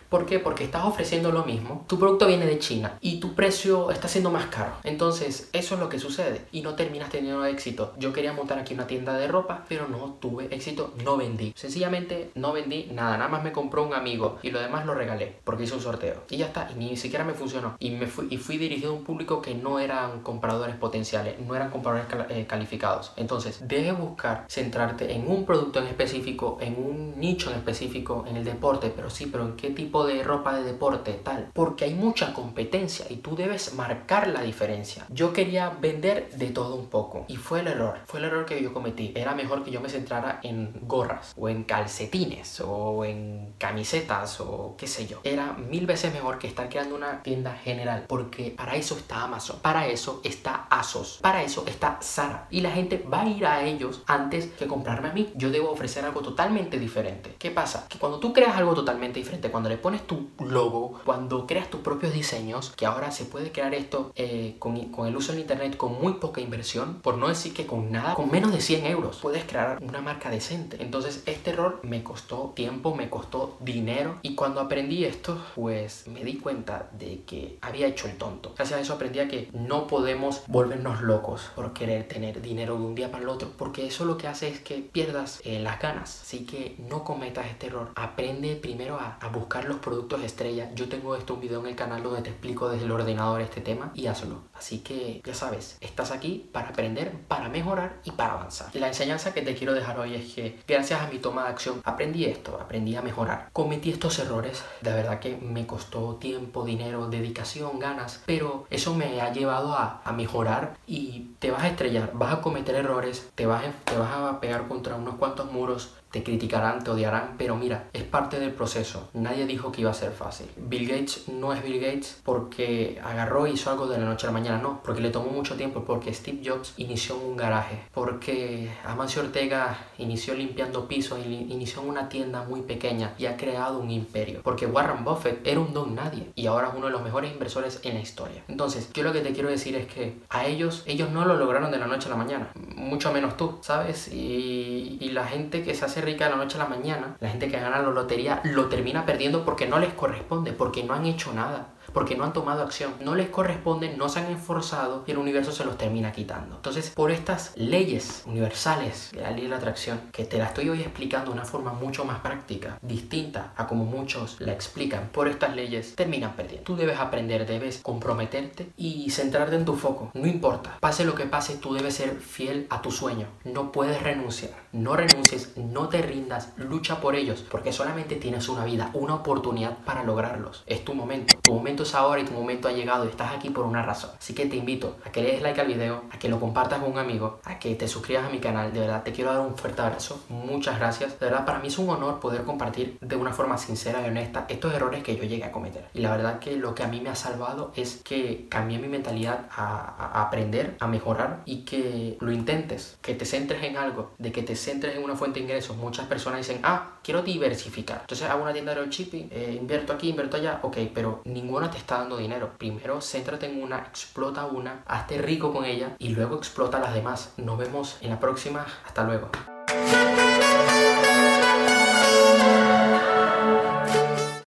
¿Por 0.08 0.24
qué? 0.24 0.38
Porque 0.38 0.64
estás 0.64 0.84
ofreciendo 0.84 1.32
lo 1.32 1.44
mismo. 1.44 1.84
Tu 1.86 1.98
producto 1.98 2.26
viene 2.26 2.46
de 2.46 2.58
China 2.58 2.98
y 3.00 3.20
tu 3.20 3.34
precio 3.34 3.90
está 3.90 4.08
siendo 4.08 4.30
más 4.30 4.46
caro. 4.46 4.72
Entonces, 4.84 5.50
eso 5.52 5.74
es 5.74 5.80
lo 5.80 5.88
que 5.88 5.98
sucede 5.98 6.46
y 6.50 6.62
no 6.62 6.74
terminas 6.74 7.10
teniendo 7.10 7.44
éxito. 7.44 7.92
Yo 7.98 8.12
quería 8.12 8.32
montar 8.32 8.58
aquí 8.58 8.74
una 8.74 8.86
tienda 8.86 9.16
de 9.18 9.28
ropa, 9.28 9.64
pero 9.68 9.86
no 9.86 10.16
tuve 10.20 10.48
éxito, 10.50 10.94
no 11.04 11.16
vendí. 11.16 11.52
Sencillamente 11.56 12.30
no 12.34 12.52
vendí 12.52 12.88
nada, 12.92 13.18
nada 13.18 13.28
más 13.28 13.44
me 13.44 13.52
compró 13.52 13.84
un 13.84 13.94
amigo 13.94 14.38
y 14.42 14.50
lo 14.50 14.60
demás 14.60 14.86
lo 14.86 14.94
regalé 14.94 15.36
porque 15.44 15.64
hice 15.64 15.74
un 15.74 15.80
sorteo. 15.80 16.22
Y 16.30 16.38
ya 16.38 16.46
está, 16.46 16.70
y 16.70 16.78
ni 16.78 16.96
siquiera 16.96 17.24
me 17.24 17.34
funcionó. 17.34 17.76
Y 17.78 17.90
me 17.90 18.06
fui, 18.06 18.28
y 18.30 18.38
fui 18.38 18.56
dirigido 18.56 18.92
a 18.92 18.94
un 18.94 19.04
público 19.04 19.42
que 19.42 19.54
no 19.54 19.78
eran 19.78 20.22
compradores 20.22 20.76
potenciales, 20.76 21.38
no 21.38 21.54
eran 21.54 21.70
compradores 21.70 22.06
eh, 22.30 22.46
calificados. 22.48 23.12
Entonces, 23.16 23.66
deje 23.66 23.92
buscar 23.92 24.46
centrarte 24.48 25.12
en 25.12 25.30
un 25.30 25.44
producto 25.44 25.80
en 25.80 25.86
específico, 25.86 26.58
en 26.60 26.76
un 26.78 27.18
nicho 27.18 27.50
en 27.50 27.56
específico, 27.56 28.24
en 28.28 28.36
el 28.36 28.44
deporte, 28.44 28.92
pero 28.94 29.10
sí, 29.10 29.26
pero 29.26 29.44
en 29.44 29.56
qué 29.56 29.70
tipo 29.70 29.97
de 30.06 30.22
ropa 30.22 30.56
de 30.56 30.64
deporte, 30.64 31.12
tal. 31.12 31.50
Porque 31.52 31.84
hay 31.84 31.94
mucha 31.94 32.34
competencia 32.34 33.06
y 33.08 33.16
tú 33.16 33.36
debes 33.36 33.74
marcar 33.74 34.28
la 34.28 34.42
diferencia. 34.42 35.06
Yo 35.10 35.32
quería 35.32 35.70
vender 35.70 36.30
de 36.32 36.48
todo 36.48 36.76
un 36.76 36.86
poco 36.86 37.24
y 37.28 37.36
fue 37.36 37.60
el 37.60 37.68
error. 37.68 37.98
Fue 38.06 38.20
el 38.20 38.26
error 38.26 38.46
que 38.46 38.62
yo 38.62 38.72
cometí. 38.72 39.12
Era 39.14 39.34
mejor 39.34 39.64
que 39.64 39.70
yo 39.70 39.80
me 39.80 39.88
centrara 39.88 40.40
en 40.42 40.72
gorras 40.82 41.34
o 41.36 41.48
en 41.48 41.64
calcetines 41.64 42.60
o 42.60 43.04
en 43.04 43.54
camisetas 43.58 44.40
o 44.40 44.74
qué 44.76 44.86
sé 44.86 45.06
yo. 45.06 45.20
Era 45.24 45.52
mil 45.52 45.86
veces 45.86 46.12
mejor 46.12 46.38
que 46.38 46.46
estar 46.46 46.68
creando 46.68 46.94
una 46.94 47.22
tienda 47.22 47.54
general 47.54 48.04
porque 48.08 48.54
para 48.56 48.76
eso 48.76 48.96
está 48.96 49.22
Amazon, 49.22 49.58
para 49.62 49.86
eso 49.86 50.20
está 50.24 50.66
ASOS, 50.70 51.18
para 51.22 51.42
eso 51.42 51.64
está 51.66 51.98
Zara 52.02 52.46
y 52.50 52.60
la 52.60 52.70
gente 52.70 53.04
va 53.12 53.22
a 53.22 53.28
ir 53.28 53.46
a 53.46 53.64
ellos 53.64 54.02
antes 54.06 54.46
que 54.46 54.66
comprarme 54.66 55.08
a 55.08 55.12
mí. 55.12 55.32
Yo 55.34 55.50
debo 55.50 55.70
ofrecer 55.70 56.04
algo 56.04 56.20
totalmente 56.20 56.78
diferente. 56.78 57.34
¿Qué 57.38 57.50
pasa? 57.50 57.86
Que 57.88 57.98
cuando 57.98 58.18
tú 58.18 58.32
creas 58.32 58.56
algo 58.56 58.74
totalmente 58.74 59.18
diferente, 59.18 59.50
cuando 59.50 59.68
le 59.68 59.78
pones 59.78 59.87
tu 59.96 60.28
logo, 60.44 61.00
cuando 61.04 61.46
creas 61.46 61.70
tus 61.70 61.80
propios 61.80 62.12
diseños, 62.12 62.72
que 62.76 62.86
ahora 62.86 63.10
se 63.10 63.24
puede 63.24 63.52
crear 63.52 63.74
esto 63.74 64.12
eh, 64.14 64.56
con, 64.58 64.78
con 64.90 65.06
el 65.06 65.16
uso 65.16 65.32
del 65.32 65.40
internet 65.42 65.76
con 65.76 66.00
muy 66.00 66.14
poca 66.14 66.40
inversión, 66.40 67.00
por 67.02 67.18
no 67.18 67.28
decir 67.28 67.54
que 67.54 67.66
con 67.66 67.90
nada, 67.90 68.14
con 68.14 68.30
menos 68.30 68.52
de 68.52 68.60
100 68.60 68.86
euros, 68.86 69.18
puedes 69.22 69.44
crear 69.44 69.82
una 69.82 70.00
marca 70.00 70.30
decente. 70.30 70.76
Entonces 70.80 71.22
este 71.26 71.50
error 71.50 71.80
me 71.82 72.02
costó 72.02 72.52
tiempo, 72.54 72.94
me 72.94 73.08
costó 73.08 73.56
dinero 73.60 74.18
y 74.22 74.34
cuando 74.34 74.60
aprendí 74.60 75.04
esto, 75.04 75.40
pues 75.54 76.06
me 76.08 76.24
di 76.24 76.38
cuenta 76.38 76.88
de 76.92 77.22
que 77.26 77.58
había 77.60 77.86
hecho 77.86 78.08
el 78.08 78.16
tonto. 78.16 78.52
Gracias 78.56 78.78
a 78.78 78.82
eso 78.82 78.94
aprendí 78.94 79.20
a 79.20 79.28
que 79.28 79.48
no 79.52 79.86
podemos 79.86 80.42
volvernos 80.46 81.02
locos 81.02 81.50
por 81.54 81.72
querer 81.72 82.06
tener 82.08 82.40
dinero 82.42 82.76
de 82.76 82.84
un 82.84 82.94
día 82.94 83.10
para 83.10 83.22
el 83.22 83.28
otro, 83.28 83.50
porque 83.56 83.86
eso 83.86 84.04
lo 84.04 84.18
que 84.18 84.28
hace 84.28 84.48
es 84.48 84.60
que 84.60 84.76
pierdas 84.76 85.40
eh, 85.44 85.58
las 85.60 85.80
ganas. 85.80 86.22
Así 86.22 86.44
que 86.44 86.76
no 86.78 87.04
cometas 87.04 87.46
este 87.46 87.66
error. 87.66 87.92
Aprende 87.94 88.56
primero 88.56 88.98
a, 88.98 89.18
a, 89.20 89.28
buscar 89.28 89.64
los 89.64 89.77
productos 89.78 90.22
estrella. 90.22 90.70
Yo 90.74 90.88
tengo 90.88 91.16
esto 91.16 91.34
un 91.34 91.40
video 91.40 91.60
en 91.60 91.66
el 91.66 91.76
canal 91.76 92.02
donde 92.02 92.22
te 92.22 92.30
explico 92.30 92.68
desde 92.68 92.84
el 92.84 92.92
ordenador 92.92 93.40
este 93.40 93.60
tema 93.60 93.90
y 93.94 94.06
hazlo. 94.06 94.42
Así 94.54 94.80
que 94.80 95.20
ya 95.24 95.34
sabes, 95.34 95.78
estás 95.80 96.10
aquí 96.10 96.48
para 96.52 96.70
aprender, 96.70 97.12
para 97.28 97.48
mejorar 97.48 98.00
y 98.04 98.12
para 98.12 98.34
avanzar. 98.34 98.74
La 98.74 98.88
enseñanza 98.88 99.34
que 99.34 99.42
te 99.42 99.54
quiero 99.54 99.74
dejar 99.74 99.98
hoy 99.98 100.14
es 100.14 100.34
que 100.34 100.58
gracias 100.66 101.00
a 101.00 101.08
mi 101.08 101.18
toma 101.18 101.44
de 101.44 101.50
acción 101.50 101.80
aprendí 101.84 102.24
esto, 102.24 102.58
aprendí 102.60 102.96
a 102.96 103.02
mejorar. 103.02 103.50
Cometí 103.52 103.90
estos 103.90 104.18
errores, 104.18 104.62
de 104.80 104.92
verdad 104.92 105.20
que 105.20 105.36
me 105.36 105.66
costó 105.66 106.16
tiempo, 106.16 106.64
dinero, 106.64 107.08
dedicación, 107.08 107.78
ganas, 107.78 108.22
pero 108.26 108.66
eso 108.70 108.94
me 108.94 109.20
ha 109.20 109.32
llevado 109.32 109.74
a, 109.74 110.02
a 110.04 110.12
mejorar 110.12 110.76
y 110.86 111.30
te 111.38 111.50
vas 111.50 111.62
a 111.62 111.68
estrellar, 111.68 112.12
vas 112.14 112.34
a 112.34 112.40
cometer 112.40 112.74
errores, 112.74 113.30
te 113.34 113.46
vas, 113.46 113.64
te 113.84 113.96
vas 113.96 114.10
a 114.12 114.40
pegar 114.40 114.68
contra 114.68 114.96
unos 114.96 115.16
cuantos 115.16 115.50
muros, 115.50 115.94
te 116.10 116.22
criticarán, 116.22 116.82
te 116.82 116.90
odiarán, 116.90 117.34
pero 117.36 117.56
mira, 117.56 117.88
es 117.92 118.02
parte 118.02 118.40
del 118.40 118.52
proceso. 118.52 119.08
Nadie 119.14 119.46
dijo 119.46 119.70
que 119.72 119.82
iba 119.82 119.90
a 119.90 119.94
ser 119.94 120.12
fácil. 120.12 120.46
Bill 120.56 120.88
Gates 120.88 121.28
no 121.28 121.52
es 121.52 121.62
Bill 121.62 121.80
Gates 121.80 122.20
porque 122.24 123.00
agarró 123.04 123.46
y 123.46 123.52
hizo 123.52 123.70
algo 123.70 123.86
de 123.86 123.98
la 123.98 124.06
noche 124.06 124.26
a 124.26 124.30
la 124.30 124.38
mañana, 124.38 124.58
no, 124.58 124.80
porque 124.82 125.00
le 125.00 125.10
tomó 125.10 125.30
mucho 125.30 125.56
tiempo, 125.56 125.84
porque 125.84 126.12
Steve 126.14 126.40
Jobs 126.44 126.74
inició 126.76 127.16
un 127.16 127.36
garaje, 127.36 127.82
porque 127.92 128.70
Amancio 128.84 129.22
Ortega 129.22 129.78
inició 129.98 130.34
limpiando 130.34 130.88
pisos, 130.88 131.18
inició 131.24 131.82
en 131.82 131.88
una 131.88 132.08
tienda 132.08 132.42
muy 132.42 132.62
pequeña 132.62 133.14
y 133.18 133.26
ha 133.26 133.36
creado 133.36 133.78
un 133.78 133.90
imperio, 133.90 134.40
porque 134.42 134.66
Warren 134.66 135.04
Buffett 135.04 135.46
era 135.46 135.60
un 135.60 135.74
don 135.74 135.94
nadie 135.94 136.30
y 136.34 136.46
ahora 136.46 136.68
es 136.68 136.74
uno 136.74 136.86
de 136.86 136.92
los 136.92 137.02
mejores 137.02 137.32
inversores 137.32 137.80
en 137.82 137.94
la 137.94 138.00
historia. 138.00 138.42
Entonces, 138.48 138.90
yo 138.92 139.02
lo 139.02 139.12
que 139.12 139.20
te 139.20 139.32
quiero 139.32 139.48
decir 139.48 139.76
es 139.76 139.86
que 139.86 140.18
a 140.30 140.46
ellos, 140.46 140.82
ellos 140.86 141.10
no 141.10 141.24
lo 141.24 141.36
lograron 141.36 141.70
de 141.70 141.78
la 141.78 141.86
noche 141.86 142.06
a 142.06 142.10
la 142.10 142.16
mañana, 142.16 142.50
mucho 142.76 143.12
menos 143.12 143.36
tú, 143.36 143.58
¿sabes? 143.60 144.08
Y, 144.08 144.98
y 145.00 145.10
la 145.10 145.26
gente 145.26 145.62
que 145.62 145.74
se 145.74 145.84
hace 145.84 145.97
rica 146.00 146.24
de 146.24 146.30
la 146.30 146.36
noche 146.36 146.56
a 146.56 146.64
la 146.64 146.68
mañana, 146.68 147.16
la 147.20 147.28
gente 147.28 147.48
que 147.48 147.58
gana 147.58 147.80
la 147.80 147.90
lotería 147.90 148.40
lo 148.44 148.66
termina 148.66 149.06
perdiendo 149.06 149.44
porque 149.44 149.66
no 149.66 149.78
les 149.78 149.92
corresponde, 149.94 150.52
porque 150.52 150.84
no 150.84 150.94
han 150.94 151.06
hecho 151.06 151.32
nada 151.32 151.77
porque 151.92 152.16
no 152.16 152.24
han 152.24 152.32
tomado 152.32 152.62
acción, 152.62 152.94
no 153.00 153.14
les 153.14 153.28
corresponde, 153.28 153.96
no 153.96 154.08
se 154.08 154.20
han 154.20 154.32
esforzado 154.32 155.04
y 155.06 155.12
el 155.12 155.18
universo 155.18 155.52
se 155.52 155.64
los 155.64 155.78
termina 155.78 156.12
quitando. 156.12 156.56
Entonces, 156.56 156.90
por 156.90 157.10
estas 157.10 157.52
leyes 157.56 158.22
universales 158.26 159.10
de 159.12 159.22
la 159.22 159.30
ley 159.30 159.42
de 159.42 159.48
la 159.48 159.56
atracción, 159.56 160.00
que 160.12 160.24
te 160.24 160.38
la 160.38 160.46
estoy 160.46 160.68
hoy 160.68 160.82
explicando 160.82 161.30
de 161.30 161.36
una 161.38 161.44
forma 161.44 161.72
mucho 161.72 162.04
más 162.04 162.20
práctica, 162.20 162.78
distinta 162.82 163.52
a 163.56 163.66
como 163.66 163.84
muchos 163.84 164.40
la 164.40 164.52
explican, 164.52 165.08
por 165.12 165.28
estas 165.28 165.54
leyes 165.54 165.94
terminan 165.94 166.34
perdiendo. 166.34 166.64
Tú 166.64 166.76
debes 166.76 166.98
aprender, 166.98 167.46
debes 167.46 167.78
comprometerte 167.82 168.70
y 168.76 169.10
centrarte 169.10 169.56
en 169.56 169.64
tu 169.64 169.74
foco. 169.74 170.10
No 170.14 170.26
importa, 170.26 170.76
pase 170.80 171.04
lo 171.04 171.14
que 171.14 171.26
pase, 171.26 171.56
tú 171.56 171.74
debes 171.74 171.94
ser 171.94 172.16
fiel 172.20 172.66
a 172.70 172.82
tu 172.82 172.90
sueño. 172.90 173.26
No 173.44 173.72
puedes 173.72 174.02
renunciar. 174.02 174.52
No 174.72 174.96
renuncies, 174.96 175.56
no 175.56 175.88
te 175.88 176.02
rindas, 176.02 176.52
lucha 176.56 177.00
por 177.00 177.16
ellos, 177.16 177.44
porque 177.50 177.72
solamente 177.72 178.16
tienes 178.16 178.48
una 178.48 178.64
vida, 178.64 178.90
una 178.92 179.14
oportunidad 179.14 179.78
para 179.78 180.04
lograrlos. 180.04 180.62
Es 180.66 180.84
tu 180.84 180.94
momento. 180.94 181.36
Tu 181.42 181.52
momento 181.78 181.82
es 181.82 181.94
ahora 181.94 182.20
y 182.20 182.24
tu 182.24 182.32
momento 182.32 182.68
ha 182.68 182.72
llegado 182.72 183.04
y 183.04 183.08
estás 183.08 183.32
aquí 183.32 183.50
por 183.50 183.64
una 183.64 183.82
razón. 183.82 184.10
Así 184.18 184.34
que 184.34 184.46
te 184.46 184.56
invito 184.56 184.96
a 185.04 185.12
que 185.12 185.22
le 185.22 185.32
des 185.32 185.42
like 185.42 185.60
al 185.60 185.66
video, 185.66 186.04
a 186.10 186.18
que 186.18 186.28
lo 186.28 186.40
compartas 186.40 186.80
con 186.80 186.90
un 186.90 186.98
amigo, 186.98 187.40
a 187.44 187.58
que 187.58 187.74
te 187.74 187.86
suscribas 187.86 188.26
a 188.26 188.30
mi 188.30 188.38
canal. 188.38 188.72
De 188.72 188.80
verdad, 188.80 189.02
te 189.02 189.12
quiero 189.12 189.32
dar 189.32 189.40
un 189.40 189.56
fuerte 189.56 189.82
abrazo. 189.82 190.20
Muchas 190.28 190.78
gracias. 190.78 191.18
De 191.20 191.26
verdad, 191.26 191.44
para 191.44 191.60
mí 191.60 191.68
es 191.68 191.78
un 191.78 191.88
honor 191.90 192.20
poder 192.20 192.42
compartir 192.44 192.98
de 193.00 193.16
una 193.16 193.32
forma 193.32 193.58
sincera 193.58 194.02
y 194.02 194.08
honesta 194.08 194.46
estos 194.48 194.74
errores 194.74 195.02
que 195.02 195.16
yo 195.16 195.24
llegué 195.24 195.44
a 195.44 195.52
cometer. 195.52 195.88
Y 195.94 196.00
la 196.00 196.10
verdad 196.10 196.38
que 196.40 196.56
lo 196.56 196.74
que 196.74 196.82
a 196.82 196.88
mí 196.88 197.00
me 197.00 197.10
ha 197.10 197.14
salvado 197.14 197.72
es 197.76 198.00
que 198.02 198.46
cambié 198.48 198.78
mi 198.78 198.88
mentalidad 198.88 199.46
a, 199.50 200.22
aprender, 200.22 200.76
a 200.80 200.86
mejorar 200.86 201.42
y 201.44 201.64
que 201.64 202.16
lo 202.20 202.32
intentes, 202.32 202.98
que 203.02 203.14
te 203.14 203.24
centres 203.24 203.62
en 203.62 203.76
algo, 203.76 204.10
de 204.18 204.32
que 204.32 204.42
te 204.42 204.56
centres 204.56 204.96
en 204.96 205.04
una 205.04 205.14
fuente 205.14 205.38
de 205.38 205.44
ingresos. 205.44 205.76
Muchas 205.76 206.06
personas 206.06 206.38
dicen, 206.38 206.60
ah, 206.64 206.98
quiero 207.02 207.22
diversificar. 207.22 208.00
Entonces 208.00 208.28
hago 208.28 208.42
una 208.42 208.52
tienda 208.52 208.74
de 208.74 208.80
dropshipping, 208.80 209.28
eh, 209.30 209.56
invierto 209.58 209.92
aquí, 209.92 210.10
invierto 210.10 210.36
allá, 210.36 210.60
ok, 210.62 210.76
pero 210.92 211.22
ninguna 211.24 211.67
te 211.70 211.78
está 211.78 211.98
dando 211.98 212.16
dinero. 212.16 212.52
Primero 212.58 213.00
céntrate 213.00 213.46
en 213.46 213.62
una, 213.62 213.78
explota 213.78 214.46
una, 214.46 214.82
hazte 214.86 215.18
rico 215.18 215.52
con 215.52 215.64
ella 215.64 215.96
y 215.98 216.10
luego 216.10 216.36
explota 216.36 216.78
las 216.78 216.94
demás. 216.94 217.32
Nos 217.36 217.58
vemos 217.58 217.98
en 218.00 218.10
la 218.10 218.20
próxima. 218.20 218.66
Hasta 218.86 219.04
luego. 219.04 219.30